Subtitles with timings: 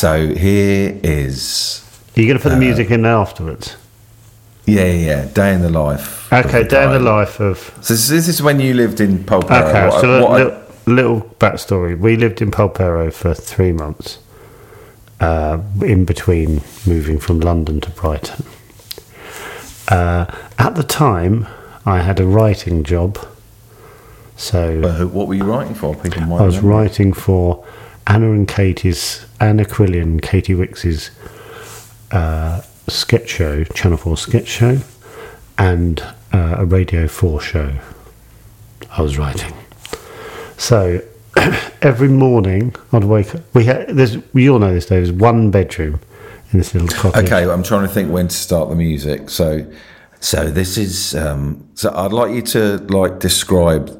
[0.00, 1.84] So here is
[2.16, 3.76] Are you going to put the music in afterwards?
[4.64, 6.32] yeah, yeah, yeah, day in the life.
[6.32, 7.58] Okay, the day in the life of.
[7.82, 9.68] So this, this is when you lived in Polperro.
[9.68, 11.98] Okay, What- so a what I- little, little backstory.
[11.98, 14.20] We lived in Polperro for three months,
[15.20, 18.46] uh, in between moving from London to Brighton.
[19.88, 20.24] Uh,
[20.58, 21.46] at the time,
[21.84, 23.18] I had a writing job,
[24.38, 25.94] so uh, what were you writing for?
[25.94, 26.74] People might I was remember.
[26.78, 27.62] writing for
[28.06, 31.10] Anna and Katie's Anna Quillian, Katy Wix's
[32.10, 34.78] uh, sketch show, Channel Four sketch show,
[35.58, 36.00] and
[36.32, 37.74] uh, a Radio Four show.
[38.90, 39.54] I was writing.
[40.56, 41.00] So
[41.82, 43.42] every morning I'd wake up.
[43.54, 44.86] We had there's we all know this.
[44.86, 46.00] There was one bedroom
[46.52, 47.26] in this little cottage.
[47.26, 49.30] Okay, I'm trying to think when to start the music.
[49.30, 49.70] So,
[50.20, 51.14] so this is.
[51.14, 53.99] Um, so I'd like you to like describe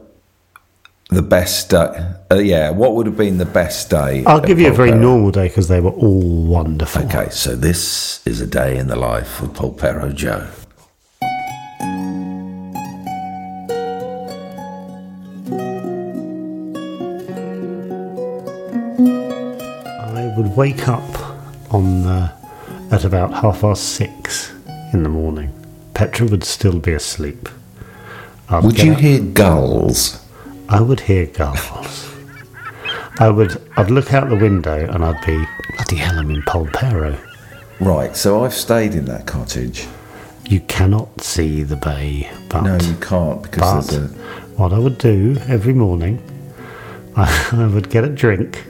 [1.11, 2.12] the best day.
[2.30, 4.25] Uh, yeah, what would have been the best day?
[4.27, 7.02] I'll give you a very normal day because they were all wonderful.
[7.05, 10.47] Okay, so this is a day in the life of Polperro Joe.
[20.12, 21.02] I would wake up
[21.72, 22.33] on the,
[22.91, 24.52] at about half past six
[24.92, 25.52] in the morning.
[25.95, 27.48] Petra would still be asleep.
[28.48, 30.24] I'd Would you up- hear gulls?
[30.70, 32.08] I would hear gulls.
[33.18, 33.60] I would.
[33.76, 36.18] I'd look out the window and I'd be bloody hell.
[36.18, 37.18] I'm in Polperro.
[37.80, 39.86] Right, so I've stayed in that cottage.
[40.48, 44.14] You cannot see the bay, but No, you can't but because there's a.
[44.56, 46.22] what I would do every morning,
[47.16, 48.64] I, I would get a drink,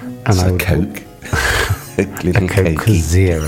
[0.00, 1.02] and I a would Coke.
[1.98, 2.94] a little a Coke cokey.
[2.98, 3.46] Zero,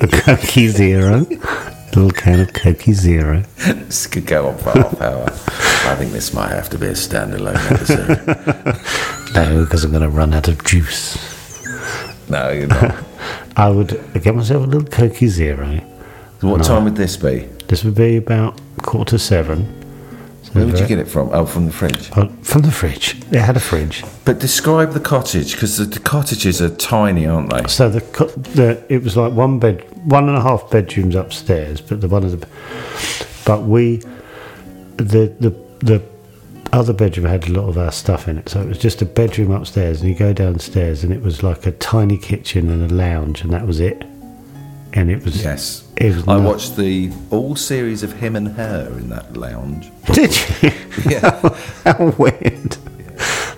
[0.00, 1.18] a Cokey Zero,
[1.94, 3.42] little can of Coke Zero.
[3.58, 5.28] This could go on for half hour.
[5.88, 9.04] I think this might have to be a standalone episode.
[9.34, 11.16] No, because I'm going to run out of juice.
[12.30, 13.04] no, you're not.
[13.56, 13.90] I would
[14.22, 15.66] get myself a little Cokey Zero.
[16.40, 17.40] What time would this be?
[17.68, 19.66] This would be about quarter to seven.
[20.42, 21.28] So Where would you get it from?
[21.32, 22.10] Oh, from the fridge.
[22.16, 23.16] Oh, from the fridge.
[23.30, 24.02] It had a fridge.
[24.24, 27.68] But describe the cottage because the, the cottages are tiny, aren't they?
[27.68, 28.00] So the,
[28.54, 32.24] the it was like one bed, one and a half bedrooms upstairs, but the one
[32.24, 32.48] of the,
[33.44, 33.98] but we,
[34.96, 36.02] the the the
[36.72, 39.06] other bedroom had a lot of our stuff in it, so it was just a
[39.06, 42.94] bedroom upstairs, and you go downstairs, and it was like a tiny kitchen and a
[42.94, 44.04] lounge, and that was it.
[44.94, 45.84] And it was Yes.
[45.96, 49.90] It was I watched the all series of him and her in that lounge.
[50.12, 50.70] Did you?
[51.06, 51.40] Yeah.
[51.84, 52.76] How weird.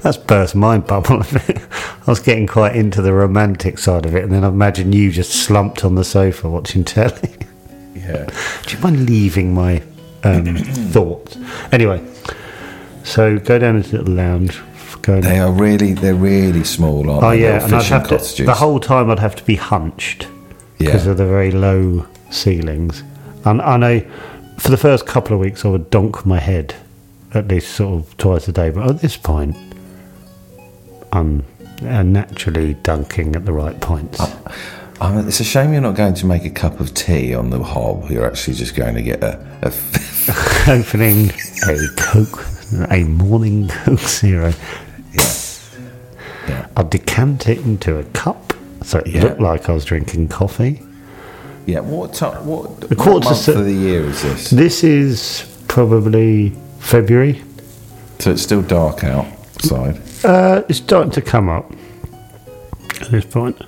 [0.02, 1.58] That's burst my bubble a bit.
[2.06, 5.12] I was getting quite into the romantic side of it, and then I imagine you
[5.12, 7.36] just slumped on the sofa watching telly.
[7.94, 8.26] yeah.
[8.66, 9.82] Do you mind leaving my
[10.24, 10.56] um,
[10.92, 11.36] thoughts?
[11.72, 12.04] Anyway,
[13.04, 14.60] so go down into the little lounge.
[15.02, 17.42] Go They are really, they're really small, aren't oh they?
[17.42, 20.28] yeah, and I'd have to, the whole time I'd have to be hunched
[20.78, 21.12] because Yeah.
[21.12, 23.02] of the very low ceilings.
[23.46, 24.00] And I know
[24.58, 26.74] for the first couple of weeks I would donk my head
[27.32, 29.56] at least sort of twice a day, but at this point
[31.12, 31.44] I'm
[31.82, 34.20] uh, naturally dunking at the right points.
[35.00, 37.48] I mean, it's a shame you're not going to make a cup of tea on
[37.50, 38.10] the hob.
[38.10, 39.38] You're actually just going to get a.
[39.62, 39.72] a
[40.68, 41.30] Opening
[41.66, 42.44] a Coke,
[42.90, 44.52] a morning Coke Zero.
[45.12, 45.34] yeah.
[46.48, 46.66] Yeah.
[46.76, 48.52] I'll decant it into a cup
[48.82, 49.22] so it Yeah.
[49.24, 50.82] looked like I was drinking coffee.
[51.66, 51.80] Yeah.
[51.80, 52.46] What time?
[52.46, 54.50] What, The what quarter month of the year is this?
[54.50, 57.42] This is probably February.
[58.18, 60.00] So it's still dark outside.
[60.24, 61.72] Uh, it's starting to come up
[63.00, 63.60] at this point,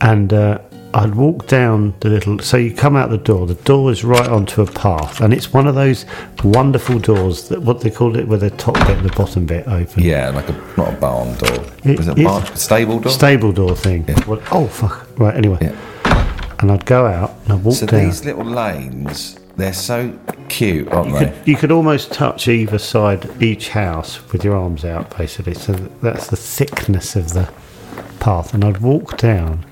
[0.00, 0.58] and uh,
[0.92, 2.38] I'd walk down the little.
[2.40, 3.46] So you come out the door.
[3.46, 6.04] The door is right onto a path, and it's one of those
[6.42, 9.68] wonderful doors that what they call it, where the top bit and the bottom bit
[9.68, 10.02] open.
[10.02, 11.64] Yeah, like a not a barn door.
[11.84, 12.44] It Was it a barn?
[12.56, 13.12] Stable door?
[13.12, 14.04] Stable door thing.
[14.08, 14.20] Yeah.
[14.24, 15.06] What- oh fuck!
[15.16, 15.36] Right.
[15.36, 16.56] Anyway, Yeah.
[16.58, 18.06] and I'd go out and I'd walk So down.
[18.06, 20.12] these little lanes, they're so
[20.48, 21.24] cute, aren't You they?
[21.26, 25.54] could, you could almost touch either side each house with your arms out, basically.
[25.54, 27.48] So that's the thickness of the
[28.18, 28.52] path.
[28.54, 29.64] And I'd walk down,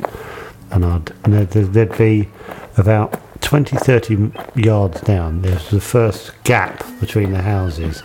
[0.70, 2.28] and I'd there'd, there'd be
[2.76, 5.42] about 20, 30 yards down.
[5.42, 8.00] There's the first gap between the houses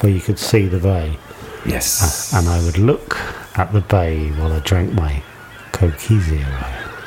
[0.00, 1.16] where you could see the bay,
[1.66, 2.32] Yes.
[2.32, 3.16] Uh, and I would look
[3.58, 5.22] at the bay while I drank my
[5.72, 6.46] Coke Zero.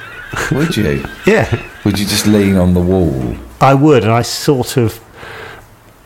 [0.52, 1.06] Would you?
[1.26, 1.64] Yeah.
[1.86, 3.36] Would you just lean on the wall?
[3.62, 5.00] I would, and I sort of,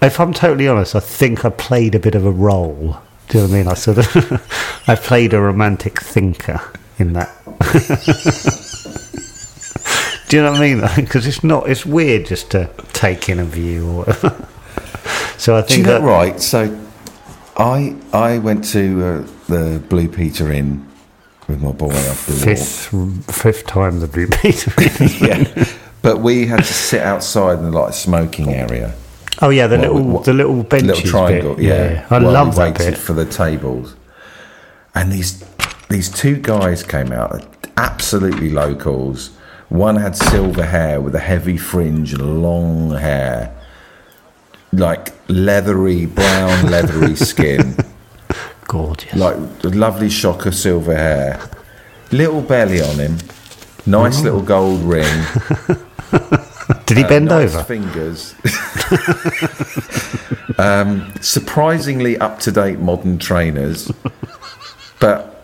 [0.01, 2.97] if I'm totally honest, I think I played a bit of a role.
[3.29, 3.67] Do you know what I mean?
[3.67, 6.61] I sort of, I played a romantic thinker
[6.99, 7.31] in that.
[10.29, 10.83] Do you know what I mean?
[10.95, 14.47] Because it's not, it's weird just to take in a view or whatever.
[15.37, 15.69] So I think.
[15.69, 16.41] Do you know that, right?
[16.41, 16.87] So,
[17.57, 20.85] I I went to uh, the Blue Peter Inn
[21.47, 22.33] with my boy up the.
[22.33, 22.87] Fifth,
[23.33, 24.71] fifth time the Blue Peter.
[24.81, 25.09] Inn.
[25.55, 25.65] yeah.
[26.01, 28.95] But we had to sit outside in the like smoking area.
[29.43, 30.87] oh yeah, the Well, little what- the little benches.
[31.03, 31.65] little triangle, bit.
[31.65, 32.07] yeah.
[32.09, 32.97] I while love we that waited bit.
[32.97, 33.95] for the tables.
[34.95, 35.43] And these
[35.89, 37.45] these two guys came out,
[37.77, 39.29] absolutely locals.
[39.69, 43.53] One had silver hair with a heavy fringe and long hair,
[44.71, 47.75] like leathery brown leathery skin,
[48.67, 49.13] Gorgeous.
[49.13, 51.41] like a lovely shock of silver hair,
[52.11, 53.17] little belly on him,
[53.85, 55.25] nice little gold ring.
[56.85, 57.63] Did he bend nice over?
[57.65, 58.33] Fingers.
[60.57, 63.91] um, surprisingly up to date modern trainers,
[65.01, 65.36] but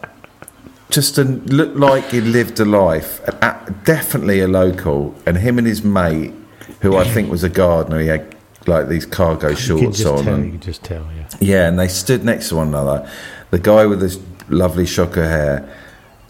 [0.94, 3.20] just a, looked like he lived a life.
[3.28, 6.34] A- uh, definitely a local, and him and his mate,
[6.82, 8.36] who I think was a gardener, he had
[8.68, 10.24] like these cargo shorts on.
[10.24, 10.34] tell.
[10.36, 11.06] and- just tell.
[11.16, 11.28] Yeah.
[11.40, 13.10] yeah, and they stood next to one another.
[13.52, 14.20] The guy with this
[14.50, 15.68] lovely shock of hair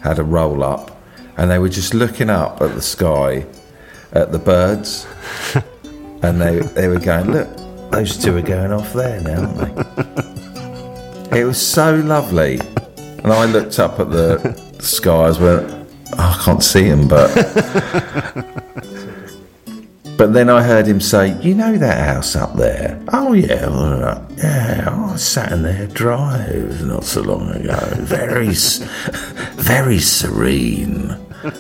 [0.02, 1.02] had a roll up,
[1.38, 3.46] and they were just looking up at the sky,
[4.14, 5.06] at the birds,
[6.24, 7.50] and they they were going, "Look,
[7.92, 10.24] those two are going off there now, aren't they?"
[11.40, 12.60] It was so lovely,
[13.24, 15.80] and I looked up at the skies, well.
[16.16, 17.30] Oh, I can't see him, but.
[20.16, 23.02] But then I heard him say, "You know that house up there?
[23.12, 24.18] Oh yeah, all right.
[24.18, 25.10] Uh, yeah.
[25.12, 27.76] I sat in their drive not so long ago.
[27.98, 28.54] Very,
[29.56, 31.16] very serene,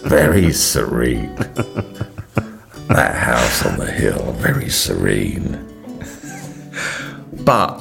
[0.05, 1.35] very serene.
[2.89, 5.57] That house on the hill, very serene.
[7.43, 7.79] But,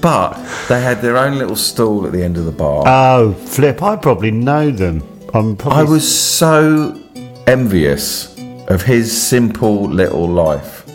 [0.00, 0.34] but
[0.68, 2.84] they had their own little stall at the end of the bar.
[2.86, 3.82] Oh, flip!
[3.82, 5.02] I probably know them.
[5.34, 5.78] I'm probably.
[5.78, 7.00] I was so
[7.46, 8.36] envious
[8.68, 10.86] of his simple little life.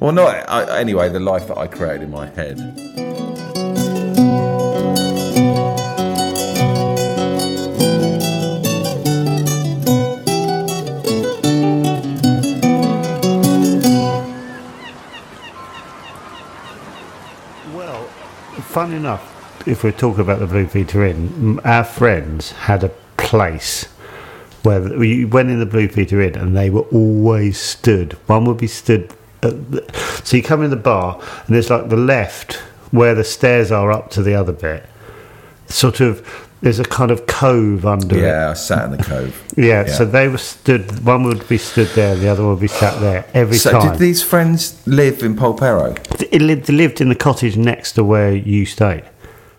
[0.00, 1.08] Well, not I, anyway.
[1.08, 3.27] The life that I created in my head.
[18.78, 23.86] Fun enough, if we're talking about the Blue Peter Inn, our friends had a place
[24.62, 28.12] where we went in the Blue Peter Inn and they were always stood.
[28.28, 29.12] One would be stood.
[29.40, 29.84] The,
[30.22, 32.54] so you come in the bar and there's like the left
[32.92, 34.86] where the stairs are up to the other bit.
[35.66, 38.22] Sort of, there's a kind of cove under it.
[38.22, 39.44] Yeah, I sat in the cove.
[39.56, 39.92] Yeah, Yeah.
[39.92, 41.04] so they were stood.
[41.04, 43.92] One would be stood there, the other would be sat there every So, time.
[43.92, 45.96] did these friends live in Polperro?
[46.32, 49.04] It lived, they lived in the cottage next to where you stayed.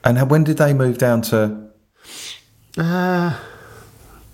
[0.03, 1.69] And when did they move down to?
[2.77, 3.37] Uh,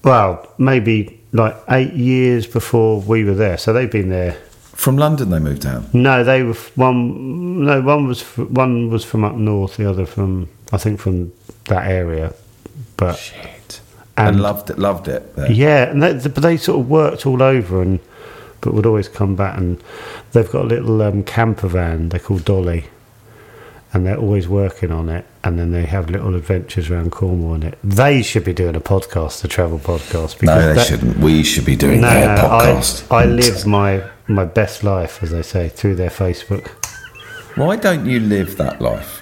[0.03, 3.57] well, maybe like eight years before we were there.
[3.57, 4.33] So they've been there.
[4.73, 5.87] From London, they moved down.
[5.93, 7.63] No, they were one.
[7.63, 9.77] No, one was one was from up north.
[9.77, 11.31] The other from I think from
[11.69, 12.33] that area.
[12.97, 13.81] But Shit.
[14.17, 14.79] And, And- loved it.
[14.79, 15.35] Loved it.
[15.35, 15.51] there.
[15.51, 17.99] yeah, and they, but they sort of worked all over and
[18.61, 19.57] but would always come back.
[19.57, 19.81] And
[20.31, 22.09] they've got a little um, camper van.
[22.09, 22.85] They're called Dolly,
[23.93, 25.25] and they're always working on it.
[25.43, 27.77] And then they have little adventures around Cornwall in it.
[27.83, 30.41] They should be doing a podcast, a travel podcast.
[30.41, 31.17] No, they that- shouldn't.
[31.19, 33.05] We should be doing No, their no, podcast.
[33.11, 36.67] I, I live my my best life, as they say, through their Facebook.
[37.55, 39.21] Why don't you live that life?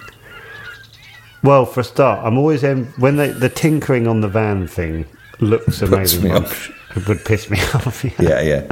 [1.44, 5.06] Well, for a start, I'm always em- when they, the tinkering on the van thing
[5.40, 6.24] looks amazing.
[6.24, 6.54] me I'm off.
[6.56, 8.04] sh- It would piss me off.
[8.06, 8.12] yeah.
[8.20, 8.72] Yeah, yeah.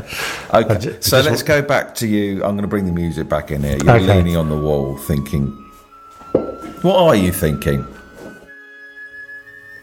[0.53, 2.35] Okay, ju- so just let's go back to you.
[2.43, 3.77] I'm going to bring the music back in here.
[3.83, 4.05] You're Okay.
[4.15, 5.47] leaning on the wall, thinking.
[6.81, 7.85] What are you thinking?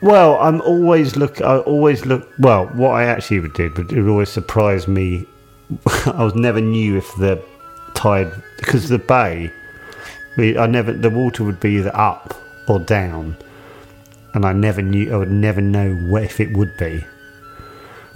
[0.00, 1.40] Well, I'm always look.
[1.40, 2.28] I always look.
[2.38, 5.26] Well, what I actually would do, but it would always surprise me.
[6.06, 7.42] I was never knew if the
[7.94, 9.52] tide because the bay.
[10.38, 12.32] I never the water would be either up
[12.68, 13.36] or down,
[14.34, 15.12] and I never knew.
[15.12, 17.04] I would never know where, if it would be.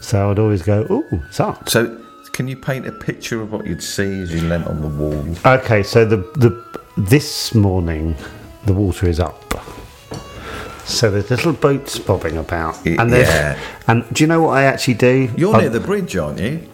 [0.01, 2.01] So I'd always go, "Oh, it's up." So,
[2.33, 5.25] can you paint a picture of what you'd see as you leant on the wall?
[5.47, 8.17] Okay, so the the this morning
[8.67, 9.39] the water is up.
[10.85, 13.59] So there's little boats bobbing about, and there's yeah.
[13.87, 15.31] and do you know what I actually do?
[15.37, 16.69] You're I- near the bridge, aren't you?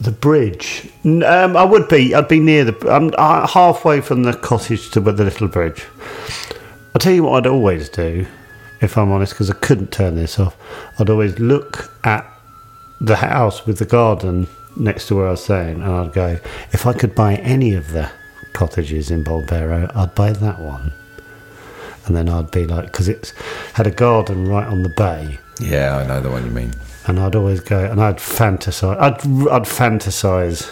[0.00, 0.88] the bridge.
[1.04, 2.14] Um, I would be.
[2.14, 2.90] I'd be near the.
[2.90, 5.84] I'm uh, halfway from the cottage to the little bridge.
[6.94, 8.26] I'll tell you what I'd always do,
[8.80, 10.56] if I'm honest, because I couldn't turn this off.
[10.98, 12.26] I'd always look at
[13.00, 16.38] the house with the garden next to where I was staying, and I'd go,
[16.72, 18.10] if I could buy any of the
[18.52, 20.92] cottages in Polperro, I'd buy that one.
[22.06, 23.30] And then I'd be like, because it's
[23.74, 26.72] had a garden right on the bay Yeah, I know the one you mean.
[27.06, 28.96] and I'd always go and I'd fantasize.
[28.98, 30.68] I'd I'd fantasize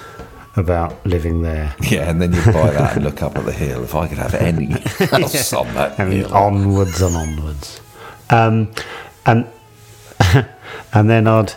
[0.57, 3.85] about living there Yeah, and then you buy that and look up at the hill.
[3.85, 4.67] If I could have any
[5.11, 6.35] house on that and hill.
[6.35, 7.81] onwards and onwards.
[8.31, 8.73] Um,
[9.27, 9.47] and
[10.93, 11.55] and then I'd,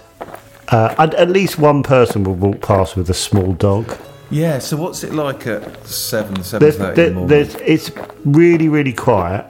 [0.69, 3.98] uh, I'd at least one person would walk past with a small dog.
[4.29, 4.60] Yeah.
[4.60, 7.55] So what's it like at seven, seven There's, thirty there, in the morning?
[7.65, 7.91] it's
[8.24, 9.45] really really quiet.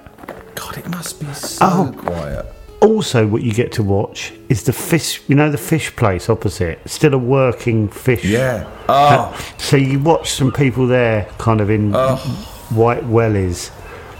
[0.55, 1.93] God, it must be so Oh.
[1.98, 2.45] quiet.
[2.81, 5.21] Also, what you get to watch is the fish.
[5.27, 6.79] You know the fish place opposite.
[6.89, 8.25] Still a working fish.
[8.25, 8.67] Yeah.
[8.89, 12.15] Oh, So you watch some people there, kind of in Oh.
[12.71, 13.69] white wellies,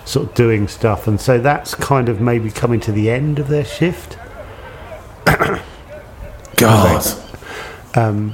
[0.06, 3.48] sort of doing stuff, and so that's kind of maybe coming to the end of
[3.48, 4.18] their shift.
[6.58, 7.02] God.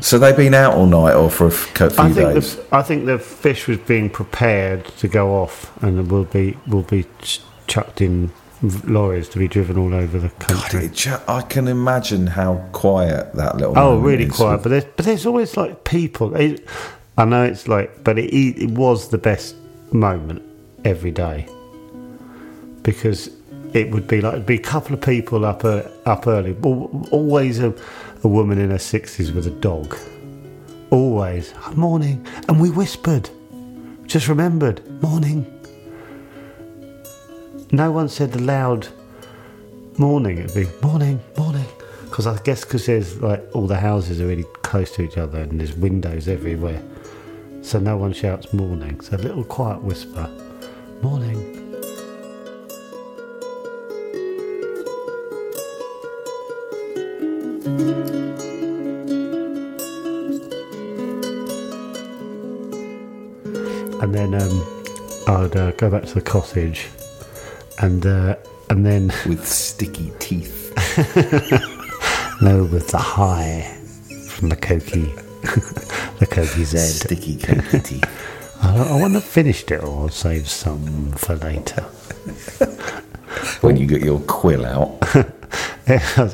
[0.01, 2.55] so they've been out all night or for a few Um, I think days?
[2.57, 6.57] the I think the fish was being prepared to go off, and it will be
[6.67, 8.31] will be ch- chucked in
[8.61, 10.85] lorries to be driven all over the country.
[10.85, 13.77] it ju- I can imagine how quiet that little.
[13.77, 14.35] Oh, really is.
[14.35, 16.35] quiet, but there's but there's always like people.
[16.35, 16.67] It,
[17.17, 19.55] I know it's like, but it it was the best
[19.91, 20.41] moment
[20.85, 21.47] every day
[22.83, 23.29] because
[23.73, 26.55] it would be like it'd be a couple of people up uh, up early.
[26.63, 27.73] Always a,
[28.23, 29.95] a woman in her sixties with a dog.
[30.89, 33.29] Always morning, and we whispered.
[34.05, 35.45] Just remembered morning.
[37.71, 38.87] No one said the loud
[39.97, 40.37] morning.
[40.37, 41.65] It'd be morning, morning.
[42.05, 45.39] Because I guess because there's like all the houses are really close to each other
[45.39, 46.81] and there's windows everywhere,
[47.61, 49.01] so no one shouts morning.
[49.01, 50.29] So a little quiet whisper,
[51.01, 51.53] morning.
[64.01, 64.65] And then um,
[65.27, 66.87] I'd uh, go back to the cottage,
[67.79, 68.35] and uh,
[68.69, 70.73] and then with sticky teeth.
[72.41, 73.61] no, with the high
[74.27, 75.01] from the Koki,
[76.19, 76.77] the Koki Z.
[76.77, 78.05] Sticky coaty teeth.
[78.61, 81.83] I, I want to finish it or save some for later.
[83.61, 84.97] when you get your quill out.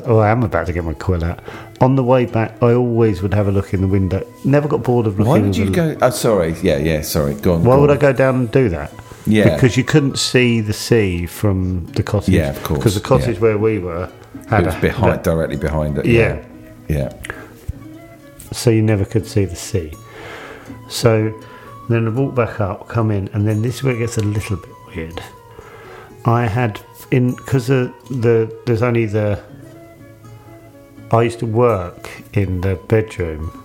[0.06, 1.40] oh, I am about to get my quill out.
[1.80, 4.26] On the way back, I always would have a look in the window.
[4.44, 5.30] Never got bored of looking.
[5.30, 5.96] Why would you go?
[6.00, 6.54] Oh, sorry.
[6.62, 7.02] Yeah, yeah.
[7.02, 7.34] Sorry.
[7.34, 7.64] Go on.
[7.64, 7.96] Why go would on.
[7.96, 8.90] I go down and do that?
[9.26, 9.54] Yeah.
[9.54, 12.34] because you couldn't see the sea from the cottage.
[12.34, 13.40] Yeah, of course, Because the cottage yeah.
[13.42, 14.10] where we were
[14.48, 16.06] had It was a, behind, directly behind it.
[16.06, 16.44] Yeah.
[16.88, 17.12] Yeah.
[18.52, 19.92] so you never could see the sea.
[20.88, 21.32] So
[21.88, 24.22] then I walk back up, come in, and then this is where it gets a
[24.22, 25.22] little bit weird.
[26.26, 29.42] I had in because the, the there's only the.
[31.10, 33.60] I used to work in the bedroom.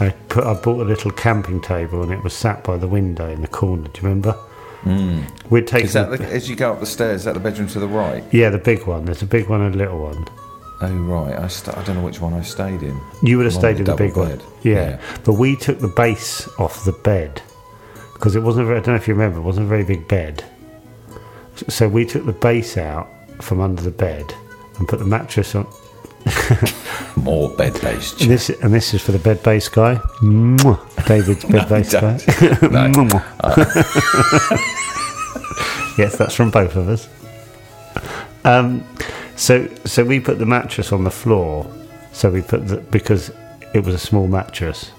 [0.00, 3.28] I put I bought a little camping table and it was sat by the window
[3.28, 3.88] in the corner.
[3.88, 4.36] Do you remember?
[4.82, 5.50] Mm.
[5.50, 7.22] We'd taken Is that the, as you go up the stairs?
[7.22, 8.22] Is that the bedroom to the right?
[8.32, 9.04] yeah the big one.
[9.06, 10.26] There's a big one and a little one.
[10.80, 11.36] Oh right.
[11.36, 13.00] I st- I don't know which one I stayed in.
[13.22, 14.40] You would have I'm stayed in the big one.
[14.62, 14.74] Yeah.
[14.74, 15.00] Yeah.
[15.24, 17.42] But we took the base off the bed
[18.12, 20.06] because it wasn't, a I don't know if you remember, it wasn't a very big
[20.08, 20.44] bed.
[21.68, 23.08] So we took the base out
[23.40, 24.32] from under the bed
[24.78, 25.66] and put the mattress on.
[27.28, 28.22] More bed based.
[28.22, 29.96] And this, and this is for the bed based guy.
[30.22, 31.06] Mwah.
[31.06, 32.16] David's bed base guy.
[32.16, 32.72] don't.
[32.96, 33.06] No.
[35.98, 37.06] yes, that's from both of us.
[38.44, 38.82] Um,
[39.36, 41.70] so, so we put the mattress on the floor.
[42.12, 43.30] So we put the because
[43.74, 44.90] it was a small mattress,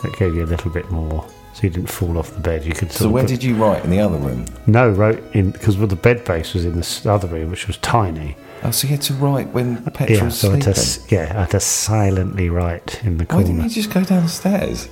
[0.00, 1.28] so it gave you a little bit more.
[1.52, 2.64] So you didn't fall off the bed.
[2.64, 2.90] You could.
[2.92, 4.46] So where put- did you write in the other room?
[4.66, 7.76] no wrote in because well, the bed base was in this other room, which was
[7.76, 8.36] tiny.
[8.64, 11.08] Oh, so you had to write when Petra Yeah, was so I had, sleeping.
[11.08, 13.44] to, yeah, I had to silently write in the corner.
[13.44, 14.88] Why didn't you just go downstairs?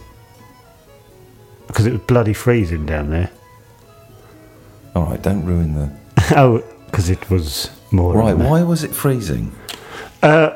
[1.66, 3.28] because it was bloody freezing down there.
[4.94, 5.90] All right, don't ruin the.
[6.36, 8.14] oh, because it was more.
[8.14, 9.52] Right, why was it freezing?
[10.22, 10.50] Uh,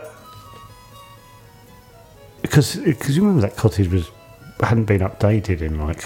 [2.42, 4.10] Because because you remember that cottage was
[4.60, 6.04] hadn't been updated in like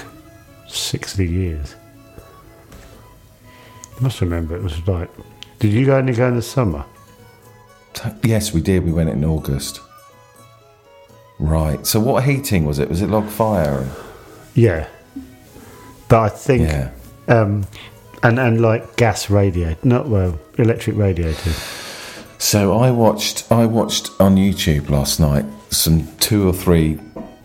[0.69, 1.77] sixty years.
[3.97, 5.11] You must remember it was like.
[5.61, 6.85] Did you go only go in the summer?
[8.23, 8.85] Yes, we did.
[8.85, 9.81] We went in August.
[11.39, 11.85] Right.
[11.87, 12.89] So what heating was it?
[12.89, 13.89] Was it log fire?
[14.55, 14.87] Yeah,
[16.09, 16.91] but I think Yeah.
[17.29, 17.67] um,
[18.23, 21.57] and and like gas radiator, not well electric radiators.
[22.39, 27.01] So I watched I watched on YouTube last night some two or three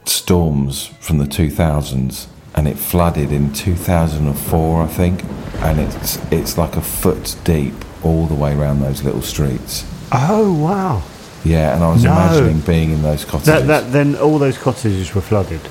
[0.06, 5.24] storms from the 2000s and it flooded in 2004 I think
[5.62, 9.84] and it's it's like a foot deep all the way around those little streets.
[10.12, 11.04] Oh wow!
[11.44, 12.12] Yeah, and I was No.
[12.12, 13.46] imagining being in those cottages.
[13.48, 15.62] That that then all those cottages were flooded.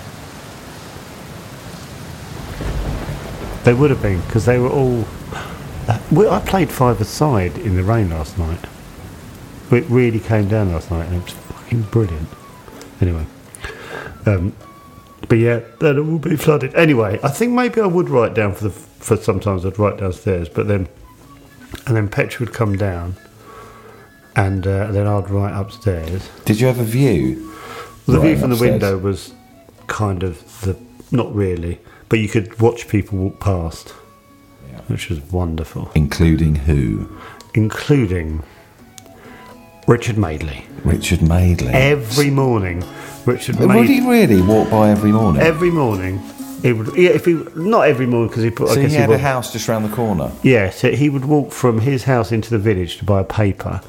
[3.65, 5.05] They would have been because they were all.
[5.87, 8.61] Uh, well, I played five aside in the rain last night.
[9.71, 12.29] It really came down last night and it was fucking brilliant.
[13.01, 13.27] Anyway,
[14.25, 14.55] um,
[15.29, 16.75] but yeah, then it will be flooded.
[16.75, 20.49] Anyway, I think maybe I would write down for the for sometimes I'd write downstairs,
[20.49, 20.89] but then
[21.87, 23.17] and then Petra would come down
[24.37, 26.29] and uh, then I'd write upstairs.
[26.45, 27.53] Did you have a view?
[28.07, 29.33] The view from the window was
[29.87, 30.77] kind of the
[31.11, 33.95] not really, but you could watch people walk past,
[34.71, 34.81] Yeah.
[34.89, 37.09] which was wonderful, Including who?
[37.55, 38.43] including
[39.87, 40.65] Richard Madeley.
[40.85, 41.73] Richard Madeley.
[41.73, 42.85] Every morning,
[43.25, 43.87] Richard Would Madeley.
[43.95, 45.43] he really walk by every morning?
[45.43, 46.21] Every morning,
[46.63, 46.97] he would.
[46.97, 48.71] Yeah, if he not every morning because he put.
[48.71, 50.31] I so guess he he had would, a house just round the corner.
[50.43, 53.81] Yeah, so he would walk from his house into the village to buy a paper,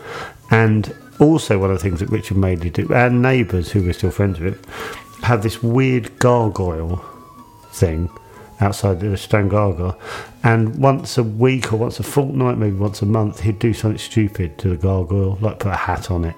[0.52, 4.12] and also one of the things that Richard Madeley did, our neighbours who we're still
[4.12, 4.66] friends with,
[5.24, 7.04] have this weird gargoyle
[7.72, 8.10] thing
[8.62, 9.98] outside the stone gargoyle,
[10.44, 13.98] and once a week or once a fortnight, maybe once a month, he'd do something
[13.98, 16.36] stupid to the gargoyle, like put a hat on it,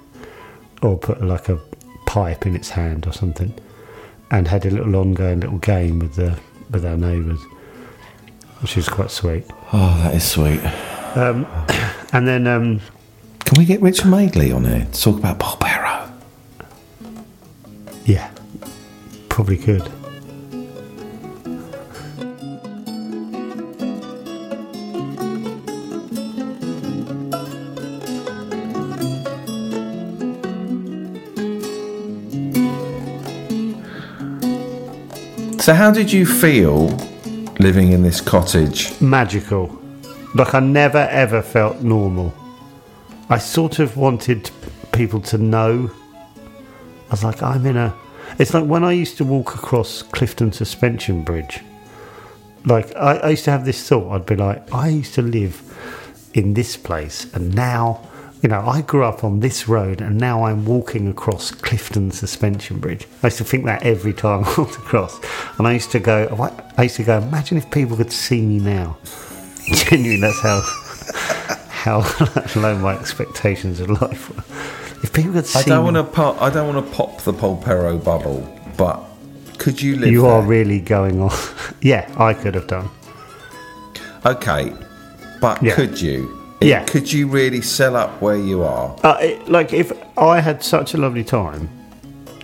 [0.82, 1.60] or put like a
[2.06, 3.54] pipe in its hand or something,
[4.32, 6.38] and had a little ongoing little game with the
[6.72, 7.42] with our neighbours,
[8.62, 9.46] which is quite sweet.
[9.74, 10.62] Oh, that is sweet.
[11.16, 11.46] Um,
[12.14, 12.80] and then, um,
[13.40, 16.10] Can we get Richard Madeley on here to talk about Polperro?
[18.06, 18.32] yeah,
[19.30, 19.90] probably could.
[35.62, 36.88] So, how did you feel
[37.60, 39.00] living in this cottage?
[39.00, 39.80] Magical.
[40.34, 42.34] Like I never ever felt normal.
[43.30, 44.50] I sort of wanted
[44.92, 45.92] people to know.
[46.40, 47.96] I was like, I'm in a.
[48.40, 51.60] It's like when I used to walk across Clifton Suspension Bridge.
[52.66, 54.12] Like I, I used to have this thought.
[54.14, 55.62] I'd be like, I used to live
[56.34, 58.02] in this place, and now,
[58.42, 62.80] you know, I grew up on this road, and now I'm walking across Clifton Suspension
[62.80, 63.08] Bridge.
[63.22, 65.20] I used to think that every time I walked across,
[65.58, 66.28] and I used to go.
[66.78, 67.20] I used to go.
[67.20, 68.98] Imagine if people could see me now.
[69.74, 70.62] Genuinely, that's how
[71.70, 74.44] how low my expectations of life were.
[75.04, 76.42] If people could see, I don't me- want to pop.
[76.42, 78.42] I don't want to pop the Polperro bubble,
[78.78, 79.00] but
[79.60, 80.32] could you live you there?
[80.32, 81.32] are really going on.
[81.82, 82.90] yeah, I could have done.
[84.26, 84.74] okay,
[85.40, 85.76] but Yeah.
[85.76, 86.38] could you?
[86.62, 86.84] Yeah.
[86.86, 88.96] Could you really sell up where you are?
[89.04, 91.70] Uh, it, like if I had such a lovely time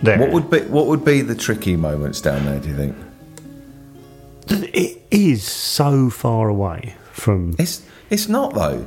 [0.02, 2.58] there, What would be What would be the tricky moments down there?
[2.58, 2.96] Do you think?
[4.74, 7.54] it is so far away from.
[7.58, 8.86] It's It's not though.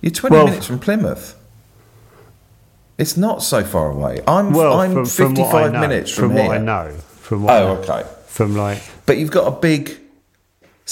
[0.00, 1.36] You're 20 Well- minutes from Plymouth.
[2.98, 4.20] It's not so far away.
[4.28, 6.46] I'm Well, I'm from, from 55 what I know, minutes from, from here.
[6.48, 8.04] what I know, from what I Oh, know, okay.
[8.26, 9.98] from like But you've got a big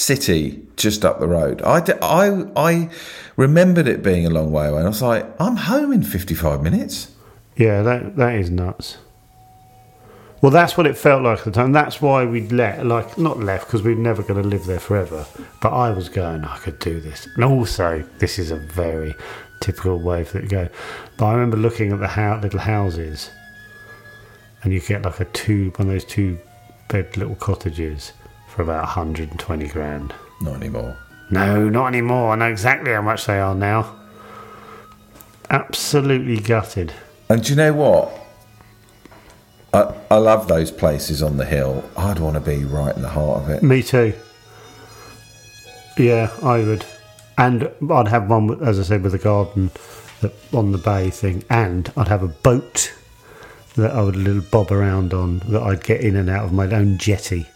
[0.00, 1.62] city just up the road.
[1.62, 2.90] I, I, I
[3.36, 4.78] remembered it being a long way away.
[4.78, 7.12] And I was like, I'm home in 55 minutes.
[7.56, 8.96] Yeah, that that is nuts.
[10.40, 11.72] Well, that's what it felt like at the time.
[11.72, 15.26] That's why we'd let, like, not left because we're never going to live there forever.
[15.60, 17.28] But I was going, I could do this.
[17.34, 19.14] And also, this is a very
[19.60, 20.68] typical way for it to go.
[21.18, 23.28] But I remember looking at the little houses,
[24.62, 26.38] and you get like a two, one of those two
[26.88, 28.12] bed little cottages
[28.50, 30.14] for about 120 grand.
[30.40, 30.96] Not anymore.
[31.30, 32.32] No, not anymore.
[32.32, 33.96] I know exactly how much they are now.
[35.48, 36.92] Absolutely gutted.
[37.28, 38.12] And do you know what?
[39.72, 41.88] I, I love those places on the hill.
[41.96, 43.62] I'd want to be right in the heart of it.
[43.62, 44.12] Me too.
[45.96, 46.84] Yeah, I would.
[47.38, 49.70] And I'd have one, as I said, with a garden
[50.52, 51.44] on the bay thing.
[51.48, 52.92] And I'd have a boat
[53.76, 56.68] that I would little bob around on that I'd get in and out of my
[56.70, 57.46] own jetty.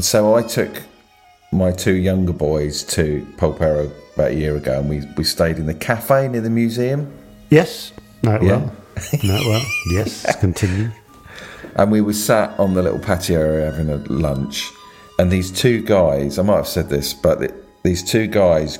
[0.00, 0.82] So I took
[1.52, 5.66] my two younger boys to Polperro about a year ago, and we, we stayed in
[5.66, 7.12] the cafe near the museum.
[7.50, 7.92] Yes.
[8.22, 8.40] No, Yeah.
[8.58, 8.72] well.
[9.24, 9.64] No, well.
[9.92, 10.90] Yes, continue.
[11.76, 14.68] And we were sat on the little patio area having a lunch,
[15.18, 17.50] and these two guys, I might have said this, but th
[17.84, 18.78] these two guys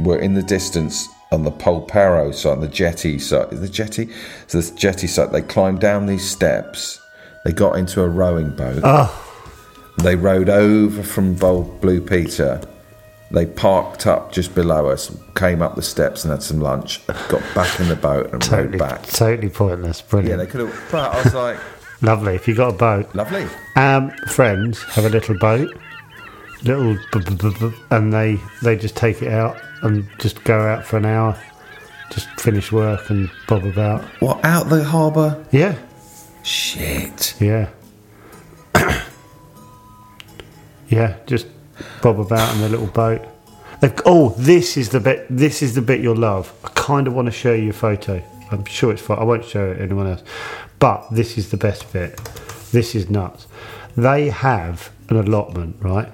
[0.00, 3.52] were in the distance on the Polperro side, on the jetty side.
[3.52, 4.08] Is the jetty?
[4.48, 7.00] So the jetty side, they climbed down these steps,
[7.44, 9.08] they got into a rowing boat, Oh,
[10.02, 11.34] they rode over from
[11.80, 12.60] Blue Peter.
[13.32, 17.42] They parked up just below us, came up the steps and had some lunch, got
[17.54, 19.02] back in the boat and totally, rowed back.
[19.06, 20.00] totally pointless.
[20.02, 20.30] brilliant.
[20.40, 20.88] Yeah, they could have.
[20.90, 21.58] But I was like,
[22.02, 22.34] Lovely.
[22.34, 23.46] If you got a boat, lovely.
[23.76, 25.68] Um, friends have a little boat,
[26.64, 26.96] little,
[27.90, 31.38] and they they just take it out and just go out for an hour,
[32.10, 34.02] just finish work and bob about.
[34.22, 35.44] What out the harbour?
[35.52, 35.76] Yeah,
[36.42, 37.34] Shit.
[37.38, 37.68] yeah,
[40.90, 41.16] yeah.
[41.26, 41.46] Just
[42.02, 43.22] bob about in their little boat.
[43.80, 45.26] They've, oh, this is the bit.
[45.30, 46.52] This is the bit you'll love.
[46.62, 48.22] I kind of want to show you a photo.
[48.50, 49.18] I'm sure it's fine.
[49.18, 50.22] I won't show it anyone else.
[50.78, 52.16] But this is the best bit.
[52.72, 53.46] This is nuts.
[53.96, 56.12] They have an allotment, right?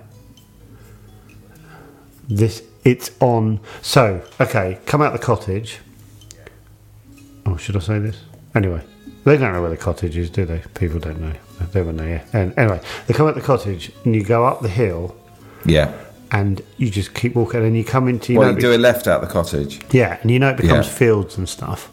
[2.28, 3.60] This it's on.
[3.82, 5.78] So okay, come out the cottage.
[7.44, 8.20] Oh, should I say this?
[8.54, 8.82] Anyway,
[9.32, 10.62] they don't know where the cottage is, do they?
[10.74, 11.32] People don't know.
[11.72, 12.24] They were there.
[12.32, 15.16] And anyway, they come at the cottage and you go up the hill
[15.64, 15.92] Yeah.
[16.30, 18.78] and you just keep walking and you come into you Well, know you do a
[18.78, 19.80] left out the cottage.
[19.90, 20.92] yeah, and you know it becomes Yeah.
[20.92, 21.90] fields and stuff.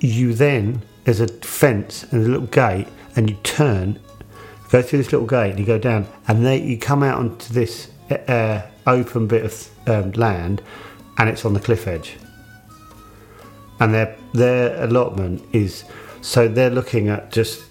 [0.00, 3.98] You then there's a fence and a little gate, and you turn,
[4.70, 7.52] go through this little gate, and you go down, and then you come out onto
[7.52, 7.88] this
[8.28, 10.62] uh, open bit of um, land,
[11.18, 12.16] and it's on the cliff edge.
[13.80, 15.84] And their their allotment is
[16.20, 17.64] so they're looking at just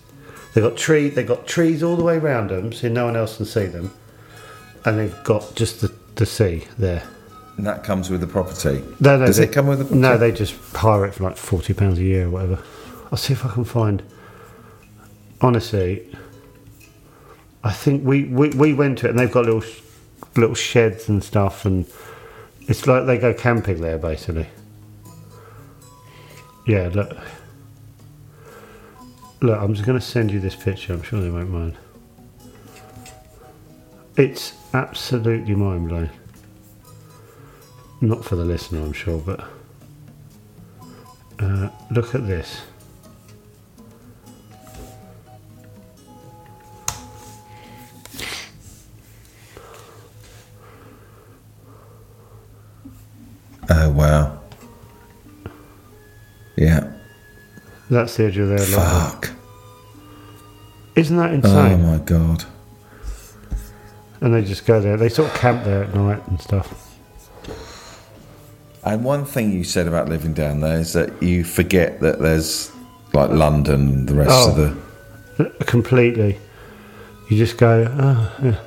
[0.53, 3.37] they've got tree they've got trees all the way around them, so no one else
[3.37, 3.91] can see them,
[4.85, 7.03] and they've got just the the sea there.
[7.57, 8.81] And that comes with the property.
[8.99, 11.37] No, no, Does they- it come with the No, they just hire it for like
[11.37, 12.59] forty pounds a year or whatever.
[13.11, 14.01] I'll see if I can find.
[15.41, 16.05] Honestly,
[17.63, 19.63] I think we, we, we went to it and they've got little
[20.35, 21.85] little sheds and stuff, and
[22.67, 24.47] it's like they go camping there basically.
[26.69, 27.17] Yeah, look.
[29.41, 30.93] Look, I'm just going to send you this picture.
[30.93, 31.75] I'm sure they won't mind.
[34.15, 36.11] It's absolutely mind blowing.
[38.01, 39.49] Not for the listener, I'm sure, but
[41.39, 42.61] uh, look at this.
[53.71, 54.38] Oh wow.
[56.59, 56.91] Yeah.
[57.89, 59.25] That's the edge of their lot.
[59.25, 59.31] Fuck.
[60.95, 61.81] Isn't that insane?
[61.81, 62.43] Oh my god.
[64.21, 64.97] and they just go there.
[64.97, 66.85] They sort of camp there at night and stuff.
[68.83, 72.71] And one thing you said about living down there is that you forget that there's
[73.13, 74.49] like London, and the rest Oh.
[74.51, 74.55] of
[75.37, 75.65] the.
[75.65, 76.37] Completely.
[77.29, 78.59] You just go, oh, yeah.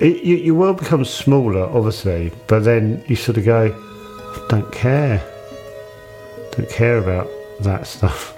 [0.00, 3.70] It, you, your world becomes smaller, obviously, but then you sort of go,
[4.48, 5.22] don't care.
[6.56, 7.28] Don't care about
[7.60, 8.34] that stuff.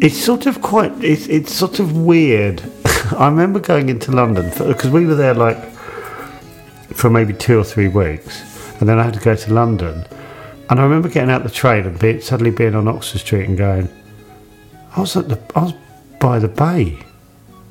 [0.00, 0.92] It's sort of quite.
[1.04, 2.62] It's it's sort of weird.
[3.18, 5.62] I remember going into London because we were there like
[6.94, 10.06] for maybe two or three weeks, and then I had to go to London.
[10.70, 13.88] And I remember getting out the train and suddenly being on Oxford Street and going,
[14.96, 15.74] I was at the I was
[16.20, 16.98] by the bay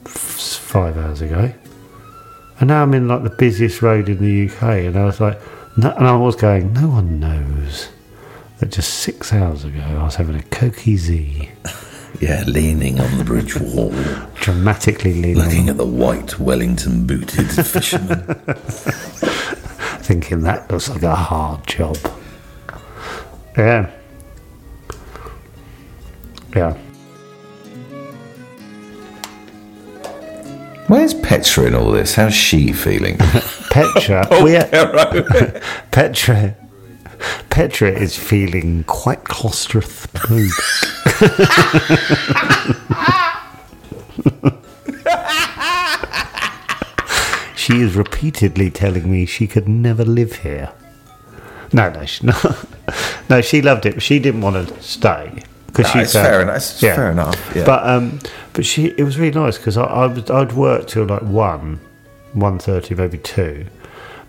[0.06, 1.52] f- five hours ago,
[2.60, 5.40] and now I'm in like the busiest road in the UK, and I was like,
[5.78, 7.90] no, and I was going, no one knows
[8.60, 11.50] that just six hours ago I was having a Cokie Z.
[12.22, 13.90] Yeah, leaning on the bridge wall,
[14.36, 18.24] dramatically leaning, looking at the white Wellington booted fisherman.
[20.00, 21.98] thinking that looks like a hard job.
[23.58, 23.92] Yeah.
[26.56, 26.78] Yeah.
[30.88, 32.14] Where's Petra in all this?
[32.14, 33.18] How's she feeling?
[33.72, 34.54] Petra, oh, we
[35.92, 36.56] Petra,
[37.50, 40.52] Petra is feeling quite claustrophobic.
[47.56, 50.72] she is repeatedly telling me she could never live here.
[51.74, 52.56] No, no, she, no,
[53.28, 53.42] no.
[53.42, 55.42] She loved it, she didn't want to stay
[55.76, 56.56] because No, she it's fair enough.
[56.58, 57.66] It's fair enough, yeah.
[57.66, 58.20] But um,
[58.54, 61.80] but she it was really nice because I, I was I'd work till like one,
[62.34, 63.66] one thirty, maybe two.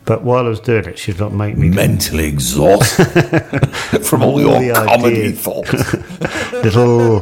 [0.05, 3.05] But while I was doing it, she'd not make me Mentally exhausted
[4.07, 5.73] from all your the comedy thoughts.
[6.53, 7.19] little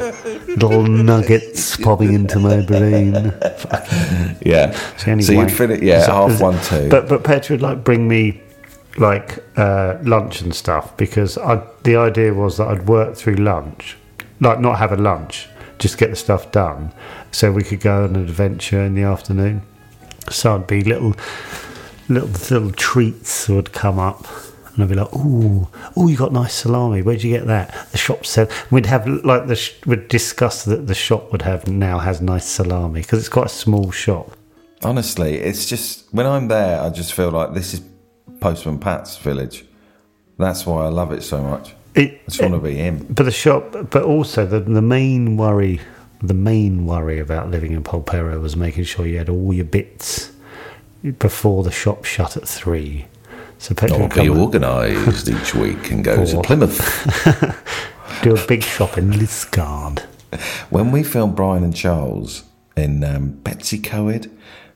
[0.48, 3.32] little nuggets popping into my brain.
[4.44, 4.78] Yeah.
[5.06, 6.88] Any So you'd fit it, yeah, So- half one, two.
[6.90, 8.42] But but Petra would like bring me
[8.98, 13.96] like uh, lunch and stuff because I the idea was that I'd work through lunch,
[14.40, 16.92] like not have a lunch, just get the stuff done,
[17.30, 19.62] so we could go on an adventure in the afternoon.
[20.30, 21.14] So I'd be little
[22.08, 24.26] little little treats would come up.
[24.74, 27.00] And I'd be like, "Ooh, oh, you got nice salami.
[27.00, 30.88] Where'd you get that?" The shop said we'd have like the sh- we'd discuss that
[30.88, 34.32] the shop would have now has nice salami because it's quite a small shop.
[34.82, 37.82] Honestly, it's just when I'm there, I just feel like this is
[38.40, 39.64] Postman Pat's village.
[40.38, 41.74] That's why I love it so much.
[41.94, 43.06] It, I just want to be him.
[43.08, 45.80] But the shop, but also the the main worry,
[46.20, 50.32] the main worry about living in Polperro was making sure you had all your bits
[51.18, 53.06] before the shop shut at three.
[53.58, 56.80] So I'll would be organised each week and go to Plymouth.
[58.22, 60.00] do a big shop in Liskeard.
[60.70, 62.42] When we filmed Brian and Charles
[62.76, 64.30] in um, Betws-y-Coed,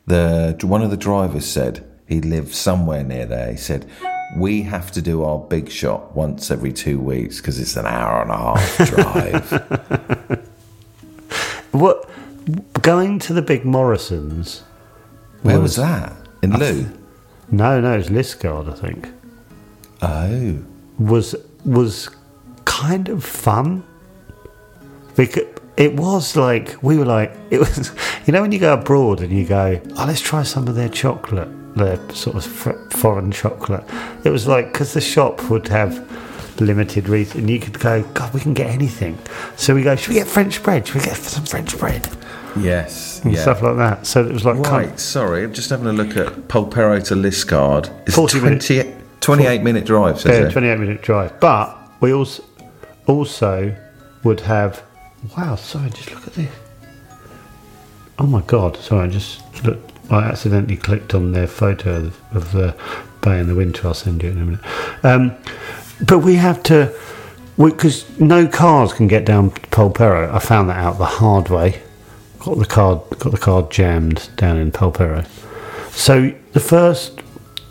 [0.07, 3.50] the one of the drivers said he lived somewhere near there.
[3.50, 3.87] He said
[4.36, 8.22] we have to do our big shot once every two weeks because it's an hour
[8.22, 10.48] and a half drive.
[11.72, 12.08] what
[12.82, 14.62] going to the big Morrisons?
[15.42, 16.12] Where was that?
[16.42, 16.86] In Looe?
[17.50, 19.08] No, no, it's Liskeard, I think.
[20.02, 20.58] Oh.
[20.98, 22.10] Was was
[22.64, 23.82] kind of fun
[25.16, 25.44] because
[25.76, 27.90] it was like we were like it was.
[28.26, 30.90] You know when you go abroad and you go, oh, let's try some of their
[30.90, 32.44] chocolate, their sort of
[32.92, 33.85] foreign chocolate.
[34.24, 38.35] It was like because the shop would have limited reason, and you could go, God,
[38.35, 39.16] we can get anything.
[39.57, 40.87] So we go, should we get French bread?
[40.87, 42.09] Should we get some French bread
[42.59, 43.20] Yes.
[43.22, 43.42] and Yeah.
[43.42, 44.07] stuff like that?
[44.07, 47.14] So it was like kind Right, sorry, I'm just having a look at Polperro to
[47.14, 47.90] Liskeard.
[48.07, 50.50] It's 40 20, 28 minute drive, Yeah, it.
[50.52, 51.38] 28 minute drive.
[51.38, 52.42] But we also
[53.07, 53.72] also
[54.24, 54.83] would have.
[55.37, 56.50] Wow, sorry, just look at this.
[58.18, 59.88] Oh my god, sorry, I just looked.
[60.10, 62.74] I accidentally clicked on their photo of, the
[63.20, 63.88] bay in the winter.
[63.88, 64.60] I'll send you in a minute.
[65.04, 65.36] Um,
[66.06, 66.94] but we have to.
[67.56, 70.32] Because no cars can get down to Polperro.
[70.32, 71.82] I found that out the hard way.
[72.38, 75.26] Got the car, got the car jammed down in Polperro.
[75.90, 77.20] So the first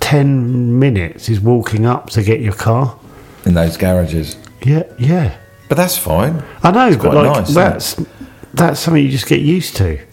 [0.01, 2.99] ten minutes is walking up to get your car.
[3.45, 4.35] In those garages.
[4.63, 5.37] Yeah, yeah.
[5.69, 6.43] But that's fine.
[6.63, 8.05] I know, but quite like nice, that's
[8.53, 10.05] that's something you just get used to.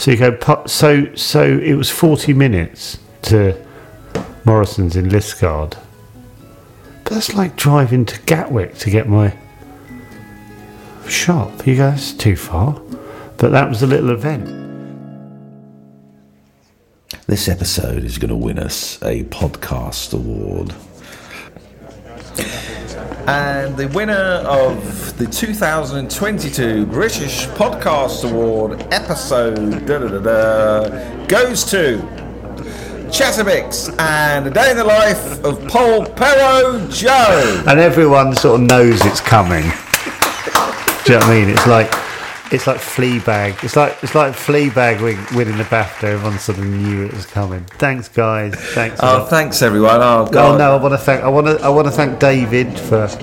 [0.00, 0.64] So you go.
[0.64, 3.54] So so it was forty minutes to
[4.46, 5.76] Morrison's in Liskeard.
[7.04, 9.36] But that's like driving to Gatwick to get my
[11.06, 11.66] shop.
[11.66, 12.80] You go, that's too far.
[13.36, 14.46] But that was a little event.
[17.26, 20.74] This episode is going to win us a podcast award.
[23.30, 31.98] And the winner of the 2022 British Podcast Award episode da, da, da, goes to
[33.08, 37.62] Chatabix and A Day in the Life of Polperro Joe.
[37.68, 39.62] And everyone sort of knows it's coming.
[39.62, 41.50] Do you know what I mean?
[41.50, 41.92] It's like
[42.52, 43.62] it's like Fleabag.
[43.62, 46.04] It's like it's like Fleabag win, winning the BAFTA.
[46.04, 47.64] Everyone sort of knew it was coming.
[47.64, 48.54] Thanks, guys.
[48.74, 48.98] Thanks.
[49.02, 49.30] Oh, lot.
[49.30, 50.00] thanks everyone.
[50.00, 50.76] Oh, Oh no!
[50.76, 51.22] I want to thank.
[51.22, 51.64] I want to.
[51.64, 53.00] I want to thank David for.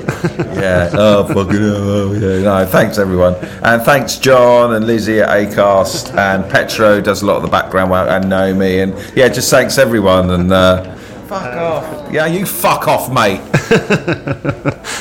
[0.57, 0.89] Yeah.
[0.93, 1.55] Oh, fucking.
[1.59, 2.43] Oh, yeah.
[2.43, 3.35] No, thanks everyone.
[3.63, 7.91] And thanks John and Lizzie at Acast and Petro does a lot of the background
[7.91, 10.95] work and Naomi and yeah, just thanks everyone and uh,
[11.27, 12.11] fuck off.
[12.11, 13.39] Yeah, you fuck off, mate.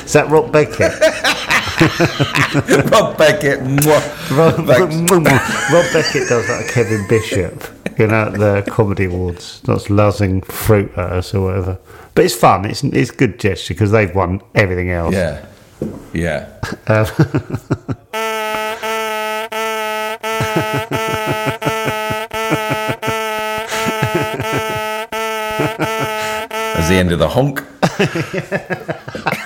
[0.04, 0.92] Is that Rob Beckett?
[2.90, 3.60] Rob Beckett.
[3.60, 7.64] Rob, Rob Beckett does that Kevin Bishop,
[7.98, 9.60] you know, at the comedy awards.
[9.64, 11.78] That's luzzing fruit at us or whatever.
[12.14, 12.64] But it's fun.
[12.64, 15.14] It's it's good gesture because they've won everything else.
[15.14, 15.44] Yeah.
[16.14, 16.48] Yeah.
[16.86, 17.06] Um,
[26.74, 27.62] That's the end of the honk.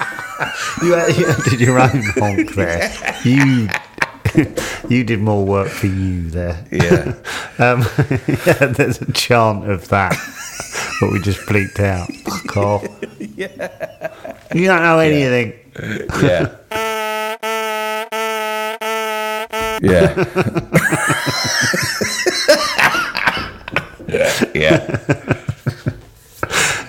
[0.82, 2.90] You, you did your own honk there.
[3.24, 3.68] You
[4.88, 6.64] you did more work for you there.
[6.70, 7.14] Yeah.
[7.58, 7.84] Um,
[8.46, 10.16] yeah, there's a chant of that,
[11.00, 12.10] but we just bleeped out.
[12.24, 12.82] Fuck off.
[13.18, 15.52] You don't know anything.
[16.22, 16.56] Yeah.
[19.82, 20.24] Yeah.
[24.54, 25.40] yeah.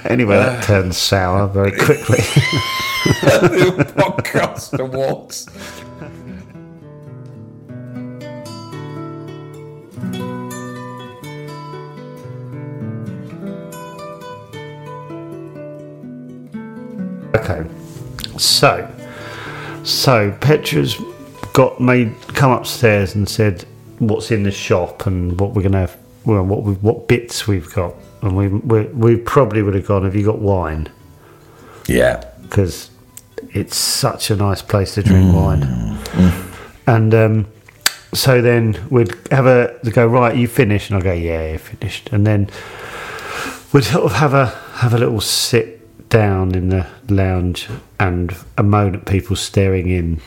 [0.06, 2.20] Anyway, that turned sour very quickly.
[3.04, 5.48] The podcast awards.
[17.36, 17.70] okay,
[18.38, 18.90] so
[19.84, 20.98] so Petra's
[21.54, 23.66] got made come upstairs and said
[24.00, 25.98] what's in the shop and what we're gonna have.
[26.24, 30.04] Well, what we what bits we've got, and we we, we probably would have gone.
[30.04, 30.88] Have you got wine?
[31.88, 32.24] Yeah.
[32.44, 32.91] because
[33.54, 35.98] it's such a nice place to drink wine.
[36.88, 37.48] And um,
[38.14, 40.36] so then we'd have a go right.
[40.36, 42.10] You finished, and I go, yeah, yeah, finished.
[42.12, 42.50] And then
[43.72, 48.64] we'd sort of have a have a little sit down in the lounge and a
[48.64, 50.22] moan at people staring in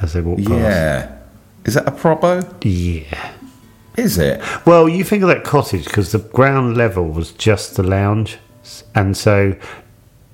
[0.00, 0.50] as they walk past.
[0.50, 1.18] Yeah.
[1.64, 2.42] Is that a propo?
[2.62, 3.32] Yeah.
[3.96, 4.40] Is it?
[4.66, 8.38] Well, you think of that cottage because the ground level was just the lounge,
[8.94, 9.54] and so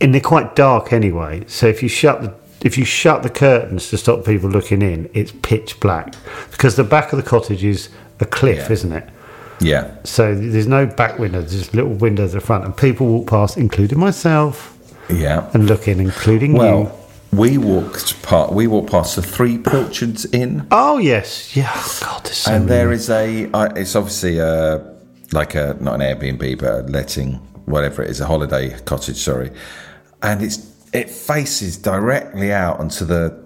[0.00, 1.44] and they're quite dark anyway.
[1.46, 5.08] So if you shut the if you shut the curtains to stop people looking in,
[5.14, 6.14] it's pitch black
[6.50, 7.88] because the back of the cottage is
[8.20, 8.72] a cliff, Yeah.
[8.72, 9.08] isn't it?
[9.60, 9.90] Yeah.
[10.04, 13.56] So there's no back windows, there's little windows at the front, and people walk past,
[13.56, 14.76] including myself,
[15.08, 15.48] Yeah.
[15.54, 16.58] and look in, including you.
[16.58, 16.98] Well,
[17.32, 18.52] we walked past.
[18.52, 21.70] We walked past the Three Pilchards Inn, Oh yes, yeah.
[21.74, 22.76] Oh, God, there's so and many.
[22.76, 23.48] there is a.
[23.52, 24.84] Uh, it's obviously a
[25.32, 27.34] like a not an Airbnb, but a letting,
[27.66, 29.18] whatever it is, a holiday cottage.
[29.18, 29.50] Sorry,
[30.22, 33.38] and it's it faces directly out onto the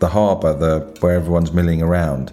[0.00, 2.32] the harbour, the where everyone's milling around,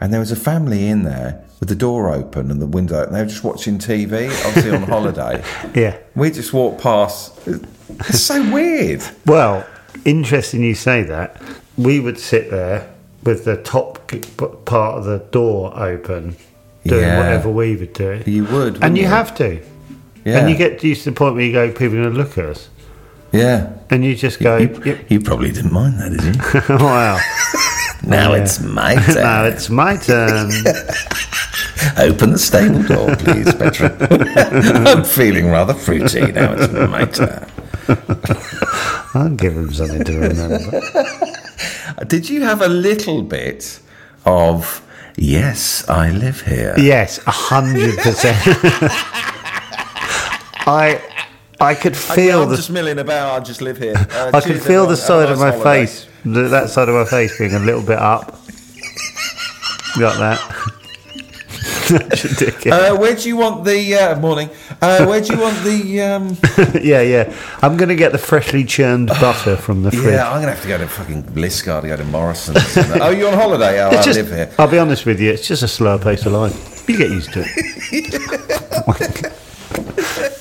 [0.00, 3.14] and there was a family in there with the door open and the window, and
[3.14, 5.42] they were just watching TV, obviously on holiday.
[5.74, 5.96] Yeah.
[6.14, 7.36] We just walked past.
[7.46, 9.02] It's so weird.
[9.26, 9.66] Well,
[10.04, 11.42] interesting you say that.
[11.76, 12.88] We would sit there
[13.24, 14.12] with the top
[14.66, 16.36] part of the door open,
[16.84, 17.18] doing Yeah.
[17.18, 18.22] whatever we would do.
[18.24, 19.08] You would, and you you?
[19.08, 19.60] have to.
[20.24, 20.38] Yeah.
[20.38, 22.38] And you get used to the point where you go, people are going to look
[22.38, 22.68] at us.
[23.32, 23.72] Yeah.
[23.90, 26.76] And you just go, You, "Yep." you probably didn't mind that, did you?
[26.84, 27.18] wow.
[28.02, 28.42] now Yeah.
[28.42, 29.14] it's my turn.
[29.16, 30.50] now it's my turn.
[31.98, 33.96] Open the stable door, please, Petra.
[34.88, 36.32] I'm feeling rather fruity.
[36.32, 37.46] Now it's my turn.
[39.14, 40.80] I'll give him something to remember.
[42.06, 43.80] Did you have a little bit
[44.26, 44.82] of,
[45.16, 46.74] yes, I live here?
[46.78, 48.36] yes, a hundred percent.
[50.66, 51.00] I
[51.60, 53.40] I could feel I'm the just milling about.
[53.40, 53.94] I just live here.
[54.18, 55.86] Uh, I could feel the side of my holiday.
[55.86, 58.38] face, th- that side of my face being a little bit up.
[59.98, 60.40] Got that?
[61.90, 64.50] Uh, where do you want the uh, morning?
[64.82, 66.02] Uh, where do you want the?
[66.02, 66.36] Um,
[66.82, 67.34] yeah, yeah.
[67.62, 70.04] I'm going to get the freshly churned butter from the fridge.
[70.12, 72.76] yeah, I'm gonna have to go to fucking Liskeard to go to Morrison's.
[73.00, 73.80] oh, you're on holiday?
[73.80, 74.52] Oh, I just, live here.
[74.58, 76.86] I'll be honest with you, it's just a slower pace of life.
[76.86, 79.32] You get used to it.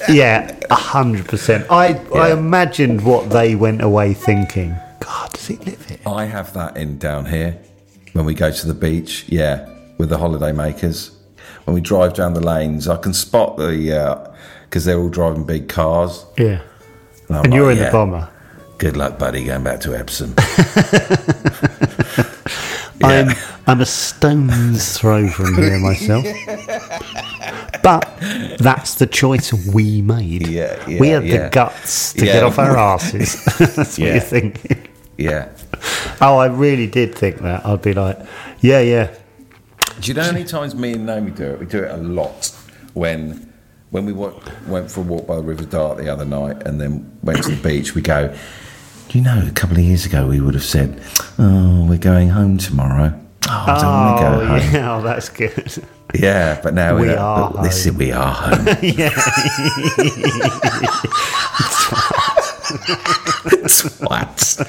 [0.09, 1.65] Yeah, a hundred percent.
[1.69, 4.75] I I imagined what they went away thinking.
[4.99, 5.99] God, does he live here?
[6.05, 7.57] I have that in down here
[8.13, 9.25] when we go to the beach.
[9.27, 9.67] Yeah,
[9.97, 11.11] with the holiday makers.
[11.65, 15.43] When we drive down the lanes, I can spot the uh, because they're all driving
[15.45, 16.25] big cars.
[16.37, 16.61] Yeah.
[17.29, 18.29] I'm And you're like, in "Yeah, the bomber.
[18.77, 20.33] Good luck, buddy, going back to Epsom.
[23.03, 23.29] I'm
[23.67, 26.25] I'm a stone's throw from here myself.
[27.87, 30.45] But that's the choice we made.
[30.47, 31.43] Yeah, yeah, we had yeah.
[31.45, 32.33] the guts to Yeah.
[32.33, 33.45] get off our asses.
[33.57, 34.87] that's what you're thinking.
[35.17, 35.47] yeah.
[36.19, 37.65] Oh, I really did think that.
[37.65, 38.19] I'd be like,
[38.59, 39.15] yeah, yeah.
[40.01, 41.59] Do you know how many times me and Naomi do it?
[41.61, 42.53] We do it a lot
[42.93, 43.51] when
[43.91, 44.33] when we wa-
[44.67, 47.51] went for a walk by the River Dart the other night and then went to
[47.55, 47.95] the beach.
[47.95, 48.35] We go.
[49.07, 49.41] Do you know?
[49.47, 51.01] A couple of years ago, we would have said,
[51.39, 53.17] "Oh, we're going home tomorrow."
[53.49, 54.73] Oh, I don't want to go oh, home.
[54.73, 55.83] yeah, oh, that's good.
[56.13, 58.67] Yeah, but now We are But this is we are home.
[58.81, 59.09] yeah.
[63.67, 64.59] twats,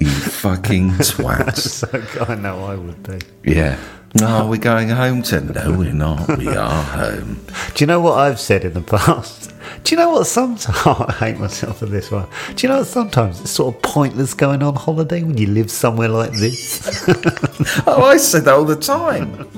[0.00, 1.58] you fucking twats.
[1.58, 3.20] so, I know I would be.
[3.44, 3.78] Yeah.
[4.16, 5.40] No, we're going home to.
[5.40, 6.38] No, we're not.
[6.38, 7.44] We are home.
[7.74, 9.52] Do you know what I've said in the past?
[9.82, 12.28] Do you know what sometimes I hate myself for this one?
[12.54, 15.70] Do you know what sometimes it's sort of pointless going on holiday when you live
[15.70, 17.04] somewhere like this?
[17.86, 19.48] Oh, I say that all the time.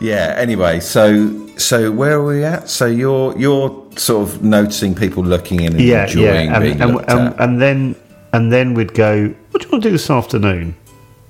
[0.00, 0.34] Yeah.
[0.38, 2.68] Anyway, so so where are we at?
[2.68, 6.82] So you're you're sort of noticing people looking in and yeah, enjoying yeah, being and,
[6.82, 7.40] and, looked and, at.
[7.40, 7.96] and then
[8.32, 9.28] and then we'd go.
[9.50, 10.76] What do you want to do this afternoon?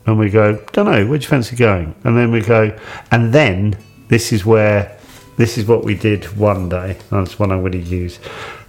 [0.07, 1.07] And we go, don't know.
[1.07, 1.95] Where do you fancy going?
[2.05, 2.75] And then we go,
[3.11, 3.77] and then
[4.09, 4.97] this is where
[5.37, 6.99] this is what we did one day.
[7.11, 8.19] That's one I'm going to use.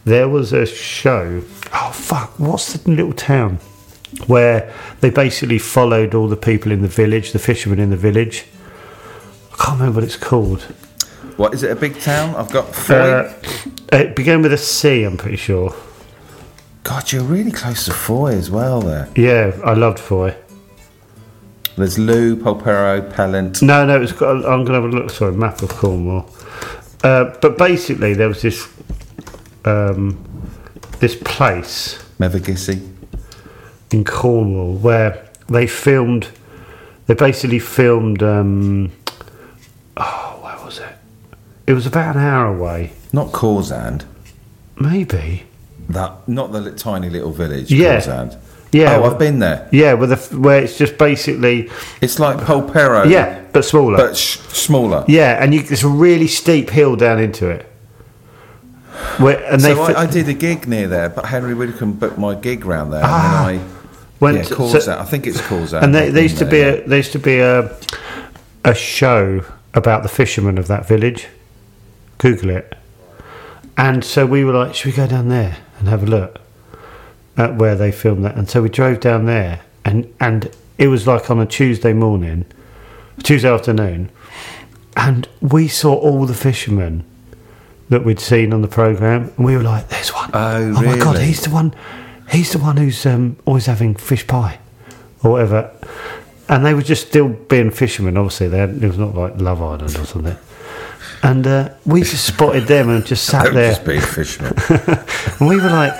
[0.05, 1.41] There was a show.
[1.73, 2.39] Oh fuck!
[2.39, 3.59] What's the little town
[4.27, 8.45] where they basically followed all the people in the village, the fishermen in the village?
[9.53, 10.65] I can't remember what it's called.
[11.39, 11.71] What is it?
[11.71, 12.35] A big town?
[12.35, 13.73] I've got Fowey.
[13.93, 15.03] Uh, it began with a C.
[15.03, 15.73] I'm pretty sure.
[16.83, 18.81] God, you're really close to Fowey as well.
[18.81, 19.07] There.
[19.15, 20.35] Yeah, I loved Fowey.
[21.77, 23.61] There's Looe, Polperro, Pellant.
[23.61, 24.35] No, no, it's got.
[24.35, 25.11] I'm going to have a look.
[25.11, 26.29] Sorry, map of Cornwall.
[27.05, 28.67] Uh, but basically, there was this
[29.63, 30.21] um,
[30.99, 32.85] this place Mevagissey.
[33.91, 36.27] in Cornwall where they filmed.
[37.07, 38.21] They basically filmed.
[38.21, 38.91] Um,
[39.95, 40.28] oh, where was it?
[41.69, 44.03] It was about an hour away, Not Cawsand.
[44.79, 45.43] maybe.
[45.87, 47.71] That not the li- tiny little village.
[47.71, 47.97] Yeah.
[47.99, 48.37] Cawsand.
[48.71, 49.67] Yeah, Oh, I've been there.
[49.71, 51.69] Yeah, where the f- where it's just basically
[52.01, 53.07] It's like Polperro.
[53.09, 53.97] yeah, but smaller.
[53.97, 55.05] But sh- smaller.
[55.07, 57.65] yeah, and you, it's a really steep hill down into it.
[59.17, 61.93] Where and they so fi- I, I did a gig near there, but Henry Widdicombe
[61.93, 63.01] booked my gig round there.
[63.03, 63.47] Ah.
[63.47, 63.69] and then I,
[64.19, 64.81] went yeah, to- Cawsand.
[64.81, 65.83] so- I think it's Cawsand.
[65.83, 67.75] and there, there used to be a there used to be a
[68.65, 69.43] a show
[69.75, 71.27] about the fishermen of that village.
[72.19, 72.75] Google it.
[73.77, 76.39] And so we were like, should we go down there and have a look
[77.37, 78.35] at where they filmed that?
[78.35, 82.45] And so we drove down there, and and it was like on a Tuesday morning,
[83.23, 84.11] Tuesday afternoon,
[84.97, 87.05] and we saw all the fishermen
[87.87, 90.29] that we'd seen on the program, and we were like, "There's one!
[90.33, 91.73] Oh, my god, he's the one!
[92.29, 94.59] He's the one who's um, always having fish pie,
[95.23, 95.71] or whatever."
[96.49, 98.17] And they were just still being fishermen.
[98.17, 100.35] Obviously, they had, it was not like Love Island or something.
[101.21, 103.71] And uh, we just spotted them and just sat Don't there.
[103.71, 104.53] just be a fisherman.
[105.39, 105.93] And we were like,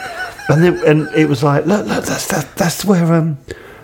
[0.50, 3.38] and then, and it was like, look, look, that's that, that's where um,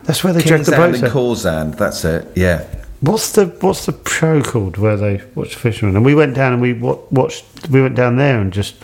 [0.04, 1.02] that's where they drag the boats.
[1.02, 2.28] Cawsand, that's it.
[2.36, 2.66] Yeah.
[3.02, 5.96] What's the what's the show called where they watch fishermen?
[5.96, 7.46] And we went down and we wa- watched.
[7.70, 8.76] We went down there and just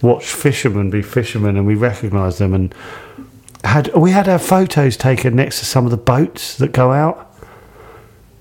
[0.00, 2.74] watched fishermen be fishermen, and we recognised them and
[3.64, 7.26] had we had our photos taken next to some of the boats that go out.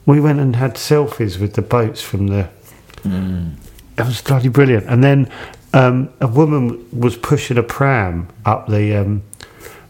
[0.06, 2.50] We went and had selfies with the boats from the.
[3.04, 4.86] It was bloody brilliant.
[4.88, 5.32] And then
[5.74, 9.24] um, a woman was pushing a pram up the um,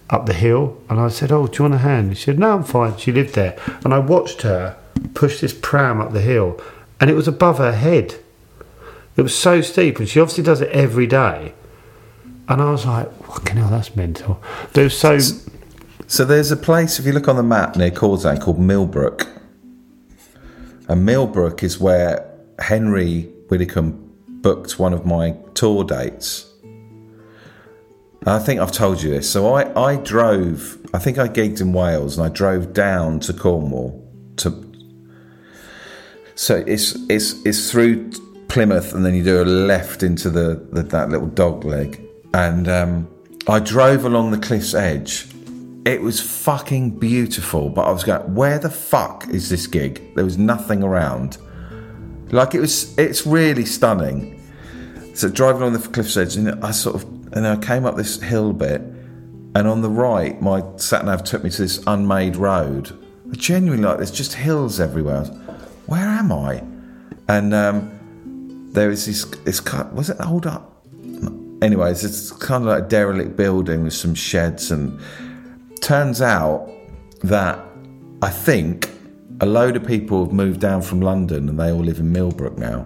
[0.09, 2.55] up the hill, and I said, "Oh, do you want a hand?" She said, "No,
[2.55, 4.77] I'm fine." She lived there, and I watched her
[5.13, 6.59] push this pram up the hill,
[6.99, 8.15] and it was above her head.
[9.15, 11.53] It was so steep, and she obviously does it every day.
[12.47, 14.41] And I was like, "Fucking hell, that's mental."
[14.75, 15.19] Was so.
[16.07, 19.27] So there's a place, if you look on the map near Cawsand, called Millbrook.
[20.87, 22.28] And Millbrook is where
[22.59, 24.05] Henry Widdicombe
[24.41, 26.45] booked one of my tour dates.
[28.25, 29.29] I think I've told you this.
[29.29, 33.33] So I, I drove, I think I gigged in Wales and I drove down to
[33.33, 34.05] Cornwall
[34.37, 34.65] to.
[36.35, 38.11] So it's it's it's through
[38.47, 42.01] Plymouth and then you do a left into the, the that little dog leg.
[42.33, 43.09] And um,
[43.47, 45.27] I drove along the cliff's edge
[45.85, 50.13] it was fucking beautiful, but I was going, where the fuck is this gig?
[50.13, 51.37] There was nothing around.
[52.31, 54.35] Like it was, it's really stunning.
[55.15, 57.03] So driving on the cliff's edge, and I sort of,
[57.33, 61.43] and I came up this hill bit, and on the right, my sat nav took
[61.43, 62.97] me to this unmade road.
[63.31, 65.21] I genuinely like, there's just hills everywhere.
[65.21, 65.29] Was,
[65.87, 66.63] where am I?
[67.27, 69.61] And um, there was this, this,
[69.91, 70.85] was it hold up?
[71.61, 74.99] Anyways, it's kind of like a derelict building with some sheds and
[75.81, 76.71] turns out
[77.23, 77.59] that
[78.21, 78.89] I think
[79.41, 82.57] a load of people have moved down from London and they all live in Millbrook
[82.57, 82.85] now.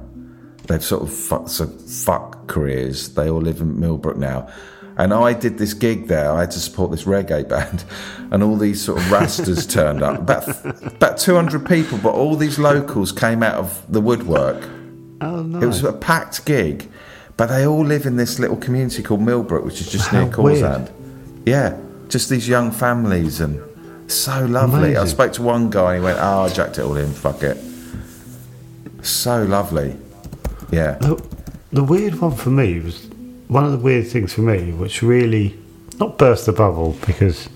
[0.68, 3.10] They've sort of fuck, so fuck careers.
[3.16, 4.48] They all live in Millbrook now.
[4.96, 6.32] And I did this gig there.
[6.32, 7.84] I had to support this reggae band,
[8.32, 10.20] and all these sort of rastas turned up.
[10.20, 10.48] About
[10.86, 14.64] about two hundred people, but all these locals came out of the woodwork.
[15.20, 15.60] Oh no!
[15.60, 16.92] It was a packed gig,
[17.38, 20.32] but they all live in this little community called Millbrook, which is just How near
[20.32, 20.92] Cawsand.
[21.46, 21.76] Yeah,
[22.08, 23.60] just these young families and
[24.08, 24.96] so lovely.
[24.96, 27.12] I spoke to one guy and he went, "Oh, I jacked it all in.
[27.12, 27.58] Fuck it."
[29.02, 29.96] So lovely.
[30.72, 30.94] Yeah.
[31.00, 31.24] The,
[31.72, 33.08] the weird one for me was
[33.48, 35.58] one of the weird things for me, which really
[36.00, 37.50] not burst the bubble because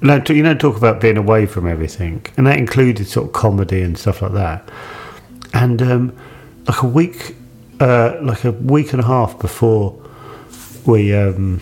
[0.00, 3.32] you know, you know talk about being away from everything, and that included sort of
[3.32, 4.68] comedy and stuff like that.
[5.54, 6.16] And um,
[6.66, 7.36] like a week,
[7.80, 10.00] uh, like a week and a half before
[10.86, 11.60] we um,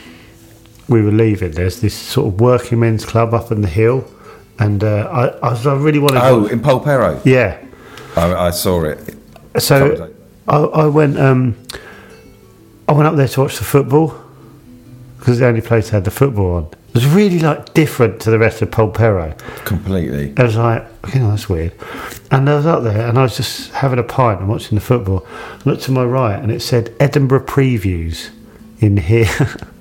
[0.88, 4.04] we were leaving, there's this sort of working men's club up on the hill,
[4.58, 6.22] and uh, I, I, was- I really wanted.
[6.22, 7.20] Oh, to, in Polperro.
[7.24, 7.62] yeah.
[8.16, 8.98] I, I saw it.
[9.58, 10.12] So.
[10.48, 11.18] I, I went.
[11.18, 11.56] Um,
[12.88, 14.14] I went up there to watch the football
[15.18, 16.64] because the only place that had the football on.
[16.66, 19.36] It was really like different to the rest of Polperro.
[19.64, 20.32] Completely.
[20.36, 21.72] I was like, you know, that's weird.
[22.30, 24.80] And I was up there and I was just having a pint and watching the
[24.84, 25.26] football.
[25.28, 28.30] I looked to my right and it said Edinburgh previews
[28.78, 29.28] in here,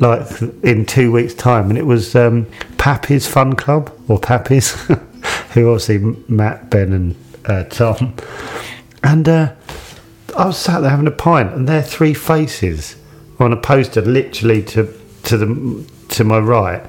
[0.00, 1.68] like in two weeks' time.
[1.70, 2.46] And it was um,
[2.78, 4.72] Pappy's Fun Club or Pappy's,
[5.52, 5.98] who obviously
[6.28, 8.14] Matt, Ben, and uh, Tom.
[9.02, 9.52] And uh,
[10.36, 12.96] I was sat there having a pint, and their three faces
[13.38, 14.92] were on a poster literally to
[15.24, 16.82] to the to my right,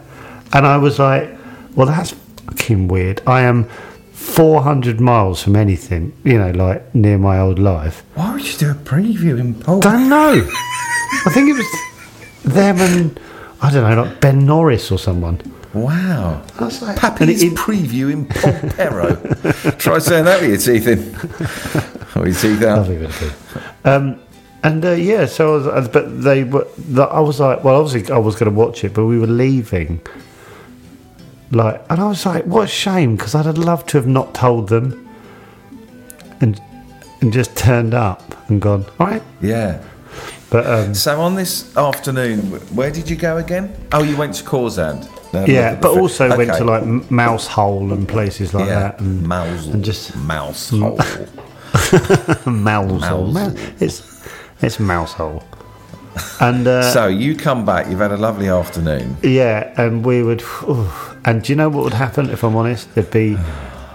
[0.54, 1.30] and I was like,
[1.76, 3.66] "Well, that's fucking weird." I am
[4.12, 8.04] 400 miles from anything, you know, like near my old life.
[8.16, 9.80] Why would you do a preview in Pol?
[9.80, 10.34] Don't know.
[11.26, 11.91] I think it was
[12.44, 13.20] them and
[13.62, 15.40] I don't know, like Ben Norris or someone.
[15.74, 16.42] Wow.
[16.60, 19.78] Was like, Pappy's it- it- preview in Polperro.
[19.80, 21.98] Try saying that with your teeth in.
[22.14, 22.80] Oh, your teeth out.
[22.90, 23.34] Lovely bit.
[23.86, 24.20] Um,
[24.64, 26.68] and uh, yeah, so I was, but they were.
[26.78, 29.28] the- I was like, well, obviously I was going to watch it, but we were
[29.28, 30.02] leaving.
[31.52, 34.34] Like, and I was like, what a shame because I'd have loved to have not
[34.34, 35.08] told them,
[36.42, 36.62] and
[37.22, 39.24] and just turned up and gone, all right.
[39.42, 39.82] Yeah.
[40.50, 42.40] But um, So on this afternoon,
[42.76, 43.74] where did you go again?
[43.92, 45.08] Oh, you went to Cawsand.
[45.34, 49.26] No, yeah, but also went to like Mouse Hole and places like yeah, that, and
[49.26, 51.00] mouse and just mouse hole.
[52.46, 53.38] Mouse Hole.
[53.80, 54.28] It's
[54.62, 55.42] it's Mouse Hole.
[56.42, 57.88] And uh, so you come back.
[57.90, 59.16] You've had a lovely afternoon.
[59.24, 60.44] Yeah, and we would.
[61.24, 62.94] and do you know what would happen if I'm honest?
[62.94, 63.38] There'd be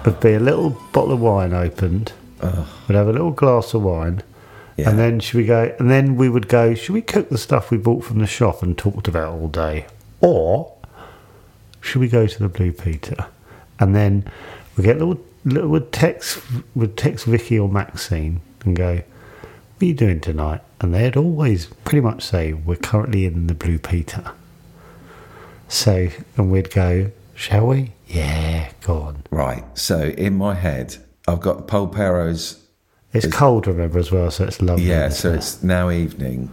[0.04, 2.12] there'd be a little bottle of wine opened.
[2.88, 4.22] We'd have a little glass of wine,
[4.76, 4.90] Yeah.
[4.90, 5.74] and then should we go?
[5.78, 6.74] And then we would go.
[6.74, 9.86] Should we cook the stuff we bought from the shop and talked about all day,
[10.20, 10.72] or
[11.80, 13.26] should we go to the Blue Peter?
[13.80, 14.24] And then
[14.76, 15.20] we get little
[15.50, 16.42] l- would text
[16.74, 21.66] would text Vicky or Maxine and go, "What are you doing tonight?" And they'd always
[21.84, 24.32] pretty much say, "We're currently in the Blue Peter."
[25.68, 29.22] So, and we'd go, "Shall we?" Yeah, go on.
[29.30, 29.64] Right.
[29.74, 30.96] So in my head,
[31.26, 32.62] I've got Polperro's.
[33.16, 34.84] It's cold, remember as well, so it's lovely.
[34.84, 35.08] Yeah.
[35.08, 35.36] So it?
[35.36, 36.50] it's now evening.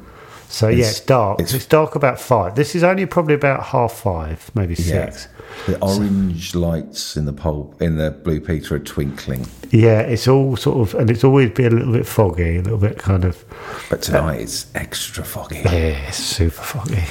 [0.50, 1.40] So yeah, It's- it's dark.
[1.40, 2.54] it's- It's, dark about five.
[2.56, 5.06] This is only probably about half five, maybe Yeah.
[5.10, 5.28] six.
[5.66, 10.00] The orange lights in the pole in the Blue Peter are twinkling, Yeah.
[10.02, 12.98] it's all sort of, and it's always been a little bit foggy, a little bit
[13.00, 13.44] kind of.
[13.90, 15.62] but tonight it's extra foggy.
[15.66, 15.72] Yeah,
[16.08, 17.04] it's super foggy.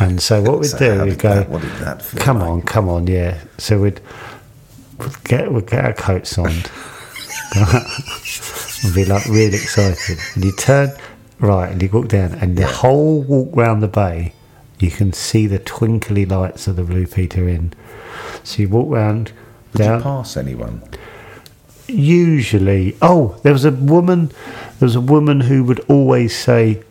[0.00, 2.48] And so what we'd So do, we'd go, that- what did that feel come like?
[2.48, 3.34] on, come on, yeah.
[3.58, 4.00] So we'd,
[4.98, 6.52] we'd get we'd get our coats on,
[8.84, 10.18] and be like really excited.
[10.34, 10.90] And you turn
[11.40, 14.32] right, and you walk down, and the whole walk round the bay,
[14.78, 17.72] you can see the twinkly lights of the Blue Peter Inn.
[18.44, 19.32] So you walk round
[19.72, 19.98] Did down.
[19.98, 20.82] you pass anyone?
[21.90, 26.82] usually oh there was a woman there was a woman who would always say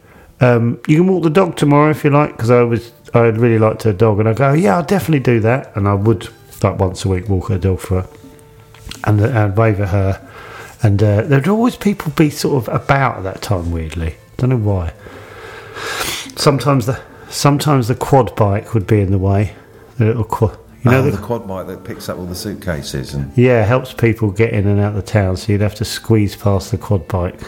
[0.42, 3.60] um, you can walk the dog tomorrow if you like because i was i'd really
[3.60, 6.30] liked her dog and i go yeah i'll definitely do that and i would
[6.64, 8.10] like once a week walk her dog for her
[9.04, 10.27] and i'd wave at her
[10.84, 14.58] and uh, there'd always people be sort of about at that time weirdly don't know
[14.58, 14.94] why
[16.36, 19.56] sometimes the sometimes the quad bike would be in the way
[19.98, 22.36] the little quad you know oh, the, the quad bike that picks up all the
[22.36, 25.36] suitcases and yeah, helps people get in and out of the town.
[25.36, 27.42] So you'd have to squeeze past the quad bike,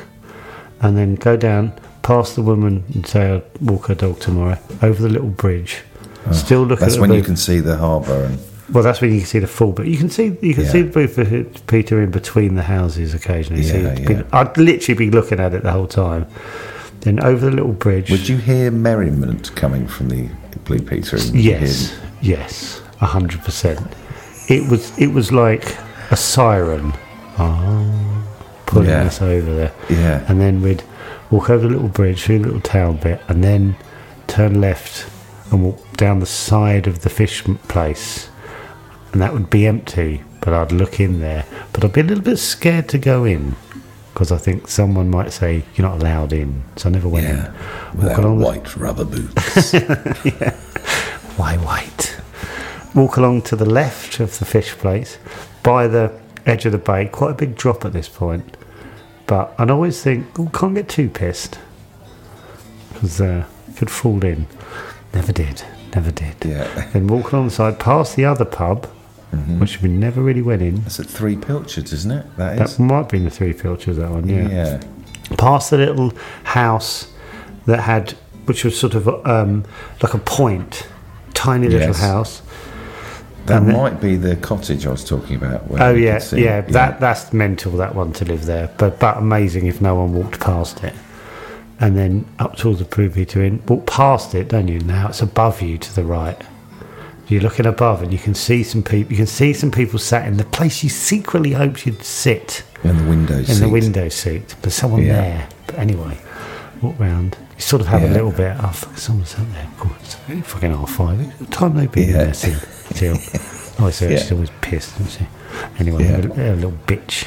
[0.82, 5.02] and then go down past the woman and say, "I'll walk her dog tomorrow." Over
[5.02, 5.84] the little bridge,
[6.32, 8.40] still look Oh, that's at the when you can see the harbour and
[8.72, 9.72] Well, that's when you can see the full.
[9.72, 10.70] But you can see you can Yeah.
[10.70, 13.64] see the booth of Peter in between the houses occasionally.
[13.64, 14.22] so Yeah, you'd yeah.
[14.32, 16.26] I'd literally be looking at it the whole time.
[17.02, 18.12] Then over the little bridge.
[18.12, 20.28] would you hear merriment coming from the
[20.66, 21.18] Blue Peter?
[21.34, 21.92] Yes,
[22.22, 23.82] hear- yes, a hundred percent.
[24.50, 25.78] It was it was like
[26.12, 26.94] a siren,
[27.38, 28.24] oh,
[28.66, 29.04] pulling Yeah.
[29.04, 29.72] us over there.
[29.90, 30.22] Yeah.
[30.28, 30.84] and then we'd
[31.32, 33.76] walk over the little bridge through the little town bit, and then
[34.28, 35.06] turn left
[35.52, 38.28] and walk down the side of the fish place,
[39.12, 40.24] and that would be empty.
[40.41, 43.55] But I'd look in there, but I'd be a little bit scared to go in
[44.14, 46.64] because I think someone might say you're not allowed in.
[46.78, 47.47] So I never went Yeah.
[47.91, 47.97] in.
[47.99, 49.74] Without along the- white rubber boots.
[49.74, 50.55] yeah.
[51.38, 52.18] Why wait?
[52.95, 55.18] Walk along to the left of the fish place,
[55.62, 56.12] by the
[56.45, 57.05] edge of the bay.
[57.07, 58.57] Quite a big drop at this point,
[59.28, 61.60] but I'd always think, oh, can't get too pissed
[62.93, 63.45] because uh,
[63.76, 64.47] could fall in.
[65.14, 65.64] Never did.
[65.95, 66.36] Never did.
[66.45, 66.89] Yeah.
[66.93, 68.88] Then walk along the side, past the other pub,
[69.60, 70.82] which we never really went in.
[70.82, 72.26] That's at Three Pilchards, isn't it?
[72.38, 72.78] That is.
[72.78, 74.50] That might be in the three Pilchards, That one, yeah.
[74.50, 74.82] yeah.
[75.38, 76.14] Past the little
[76.44, 77.12] house
[77.68, 78.12] that had,
[78.46, 79.64] which was sort of um,
[80.02, 80.88] like a point,
[81.36, 82.00] tiny little Yes.
[82.00, 82.42] house.
[83.46, 85.70] That And then- might be the cottage I was talking about.
[85.70, 87.72] where Oh yeah, see- yeah, That that's mental.
[87.74, 90.94] That one to live there, but but amazing if no one walked past it.
[91.80, 94.80] And then up towards the Peter Inn, walk past it, don't you?
[94.80, 96.40] Now it's above you to the right.
[97.30, 99.12] You're looking above, and you can see some people.
[99.12, 102.98] You can see some people sat in the place you secretly hoped you'd sit in
[102.98, 103.50] the windows.
[103.50, 104.56] in the window seat.
[104.62, 105.14] There's someone Yeah.
[105.22, 105.48] there.
[105.68, 106.18] But anyway,
[106.82, 107.38] walk round.
[107.56, 108.10] You sort of have Yeah.
[108.10, 108.56] a little bit.
[108.60, 109.68] Oh, fuck, someone's out there.
[110.04, 111.20] It's only fucking half five.
[111.40, 112.24] What time they been in Yeah.
[112.24, 112.66] there since?
[112.96, 113.18] Till.
[113.80, 114.18] Oh, so Yeah.
[114.18, 115.28] she's always pissed, isn't she?
[115.80, 116.18] Anyway, Yeah.
[116.50, 117.26] a, a little bitch.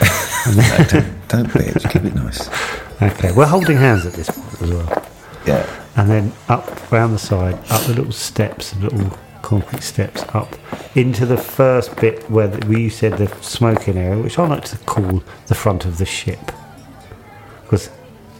[1.28, 1.90] Don't bitch.
[1.90, 2.48] Keep it nice.
[3.02, 5.04] Okay, we're holding hands at this point as well.
[5.46, 5.66] Yeah.
[5.96, 9.18] And then up round the side, up the little steps, the little
[9.50, 10.54] concrete steps up
[10.94, 15.24] into the first bit where we said the smoking area, which I like to call
[15.48, 16.52] the front of the ship.
[17.64, 17.90] Because,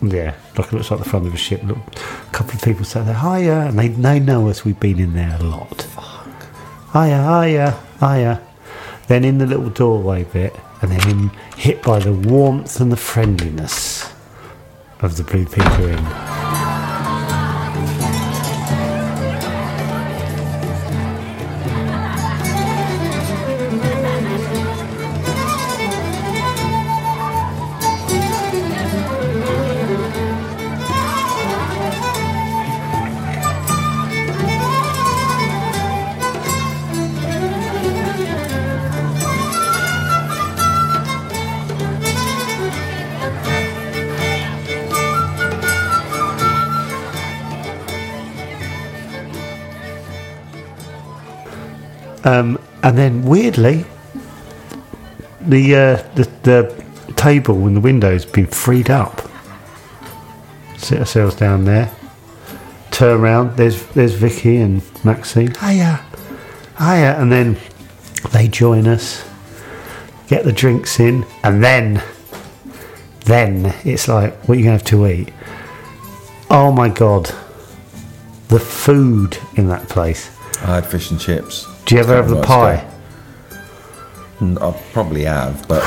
[0.00, 1.64] yeah, like it looks like the front of a ship.
[1.64, 5.00] Look, a couple of people sat there, hiya, and they, they know us, we've been
[5.00, 5.84] in there a lot.
[6.92, 8.40] Hiya, hiya, hiya.
[9.08, 12.96] Then in the little doorway bit, and then in, hit by the warmth and the
[12.96, 14.12] friendliness
[15.00, 16.59] of the Blue Peter Inn.
[52.24, 53.84] Um, and then weirdly,
[55.40, 56.84] the, uh, the the
[57.16, 59.28] table and the window's been freed up.
[60.76, 61.90] Sit ourselves down there.
[62.90, 63.56] Turn around.
[63.56, 65.54] There's there's Vicky and Maxine.
[65.54, 66.04] Hiya,
[66.78, 67.56] hiya, and then
[68.32, 69.24] they join us.
[70.30, 72.00] get the drinks in, and then,
[73.26, 75.32] then it's like, what are you going to have to eat?
[76.48, 77.34] Oh my god,
[78.48, 80.30] the food in that place.
[80.62, 81.66] I had fish and chips.
[81.86, 82.86] Do you ever have the pie?
[84.40, 85.82] I probably have, but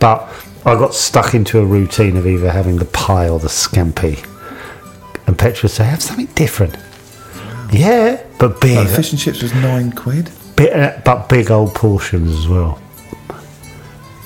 [0.00, 0.28] But
[0.64, 4.24] I got stuck into a routine of either having the pie or the scampi.
[5.26, 6.76] And Petra would say, have something different.
[7.72, 10.30] Yeah, but big, like, fish and chips was nine quid.
[10.56, 12.80] bi- uh, but big old portions as well.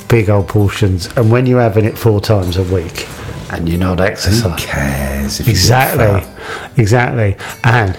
[0.08, 3.08] Big old portions, and when you're having it four times a week,
[3.50, 5.40] and you're not Who exercising, cares?
[5.40, 6.30] If you get exactly,
[6.76, 7.98] exactly, and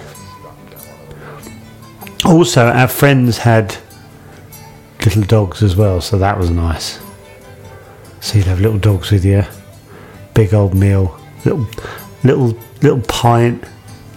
[2.25, 3.75] also our friends had
[5.05, 6.99] little dogs as well, so that was nice.
[8.21, 9.43] So you'd have little dogs with you,
[10.33, 11.67] big old meal, little,
[12.23, 13.63] little, little pint,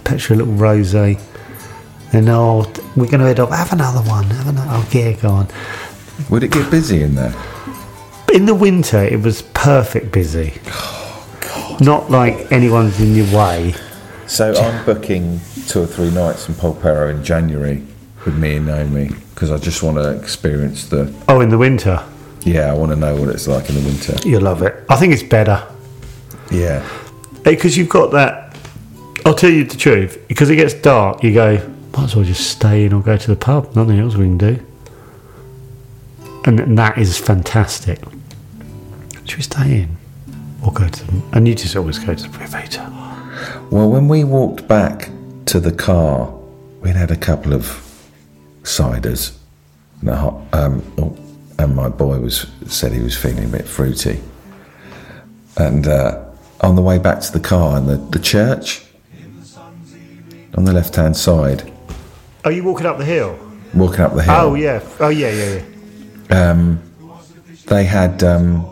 [0.07, 1.19] Petra a little rosé.
[2.13, 3.49] And oh, we're going to head off.
[3.49, 4.23] Have another one.
[4.25, 4.69] Have another.
[4.71, 5.47] Oh, yeah, go on.
[6.29, 7.35] Would it get busy in there?
[8.33, 10.53] In the winter, it was perfect busy.
[11.81, 13.75] Not like anyone's in your way.
[14.27, 17.85] So I'm booking two or three nights in Polperro in January
[18.27, 21.11] with me and Naomi because I just want to experience the.
[21.27, 22.03] Oh, in the winter,
[22.43, 24.15] Yeah, I want to know what it's like in the winter.
[24.27, 24.83] you'll love it.
[24.89, 25.65] I think it's better
[26.51, 26.87] Yeah,
[27.43, 28.55] because you've got that.
[29.25, 30.25] I'll tell you the truth.
[30.27, 31.57] Because it gets dark, you go.
[31.95, 33.75] Might as well just stay in or go to the pub.
[33.75, 34.59] Nothing else we can do.
[36.45, 37.99] And, and that is fantastic.
[39.25, 39.97] Should we stay in
[40.63, 41.05] or go to?
[41.05, 42.85] The, and you just always go to the Privator.
[43.71, 45.09] Well, when we walked back
[45.47, 46.31] to the car,
[46.81, 47.65] we'd had a couple of
[48.67, 49.35] ciders,
[50.01, 51.17] and, hot, um, oh,
[51.59, 54.19] and my boy was said he was feeling a bit fruity.
[55.57, 56.23] And uh,
[56.61, 58.83] on the way back to the car, and the, the church
[60.55, 61.71] on the left hand side,
[62.45, 63.37] Are you walking up the hill?
[63.73, 64.81] walking up the hill, Oh yeah.
[64.99, 65.63] Oh yeah, yeah,
[66.29, 66.51] yeah.
[66.51, 66.79] um,
[67.67, 68.63] they had um,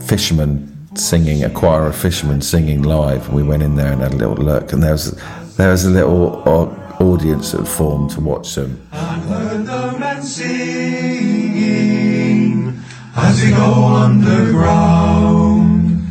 [0.00, 3.32] fishermen singing, a choir of fishermen singing live.
[3.32, 5.12] We went in there and had a little look, and there was
[5.56, 8.86] there was a little uh, audience that formed to watch them.
[8.92, 11.62] heard the men singing
[13.16, 13.72] as they go
[14.06, 16.06] underground,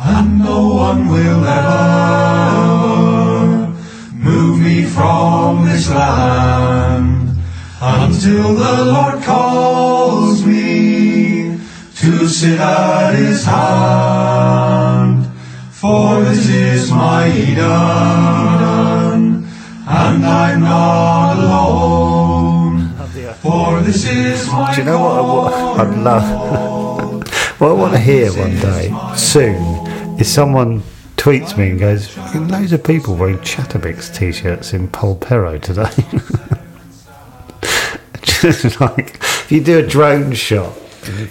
[0.00, 2.62] and no one will ever
[4.14, 7.36] move me from this land
[7.80, 11.58] until the Lord calls me
[11.96, 15.26] to sit at His hand.
[15.70, 19.01] For this is my Eden,
[19.92, 22.88] and I'm not alone.
[23.42, 27.28] For this is my Do you know what, I, what I'd love?
[27.60, 29.56] what I want to hear one day soon
[30.18, 30.82] is someone
[31.16, 35.90] tweets me and goes, loads of people wearing Chatabix t-shirts in Polperro today."
[38.22, 40.72] Just like if you do a drone shot.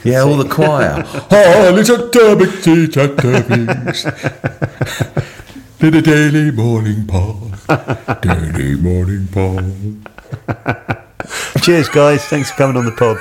[0.04, 1.04] Yeah, all the choir.
[1.32, 4.04] oh, little turbix, turbix.
[5.80, 7.51] To the daily morning pod.
[8.22, 9.74] daily morning pod.
[11.62, 12.24] Cheers, guys!
[12.26, 13.18] Thanks for coming on the pod.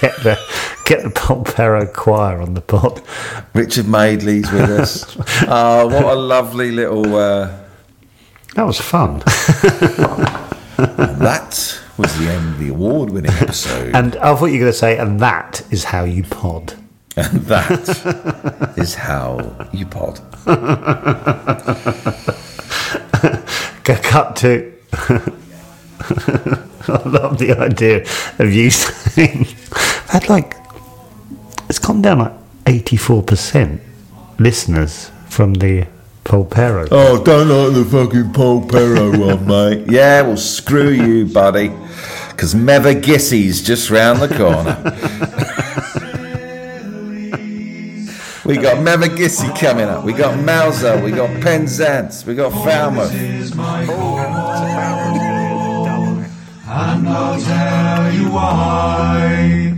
[0.00, 0.38] Get the
[0.84, 3.02] get the Polperro choir on the pod.
[3.54, 5.16] Richard Madeley's with us.
[5.48, 7.14] Oh, what a lovely little.
[7.16, 7.54] Uh,
[8.54, 9.22] That was fun.
[10.78, 13.94] And that was the end of the award winning episode.
[13.94, 16.74] And I thought you were going to say, and that is how you pod.
[17.18, 20.20] And that is how you pod.
[23.84, 24.72] Go cut to.
[26.90, 28.06] I love the idea
[28.38, 29.44] of you saying
[30.08, 30.56] had like
[31.68, 32.32] it's gone down like
[32.66, 33.82] eighty four percent
[34.38, 35.86] listeners from the
[36.24, 36.88] Polperro.
[36.90, 39.46] Oh, don't like the fucking Polperro one,
[39.80, 39.90] mate.
[39.90, 41.70] Yeah, well, screw you, buddy.
[42.30, 46.04] Because Mevagissey's just round the corner.
[48.48, 49.08] we got Meva
[49.60, 50.04] coming up.
[50.04, 50.98] We got Mauser.
[51.04, 52.24] We got Penzance.
[52.24, 53.12] We got Falmouth.
[56.66, 59.74] And I'll tell you why.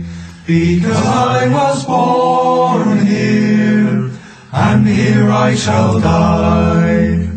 [0.47, 4.09] Because I was born here,
[4.53, 7.27] and here I shall die.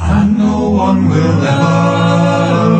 [0.00, 2.72] And no one will ever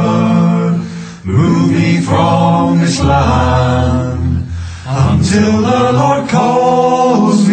[1.24, 4.46] move me from this land
[4.86, 7.51] until the Lord calls me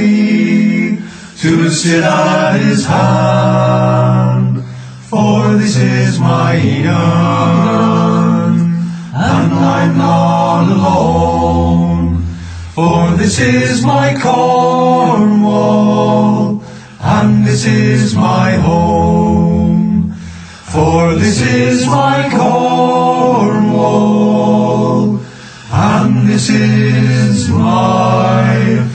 [1.40, 4.62] to sit at his hand.
[5.08, 6.92] For this is my Eden,
[9.16, 12.24] and I'm not alone.
[12.76, 15.42] For this is my Cornwall,
[17.00, 20.12] and this is my home.
[20.74, 23.60] For this is my Cornwall,
[25.72, 28.90] and this is my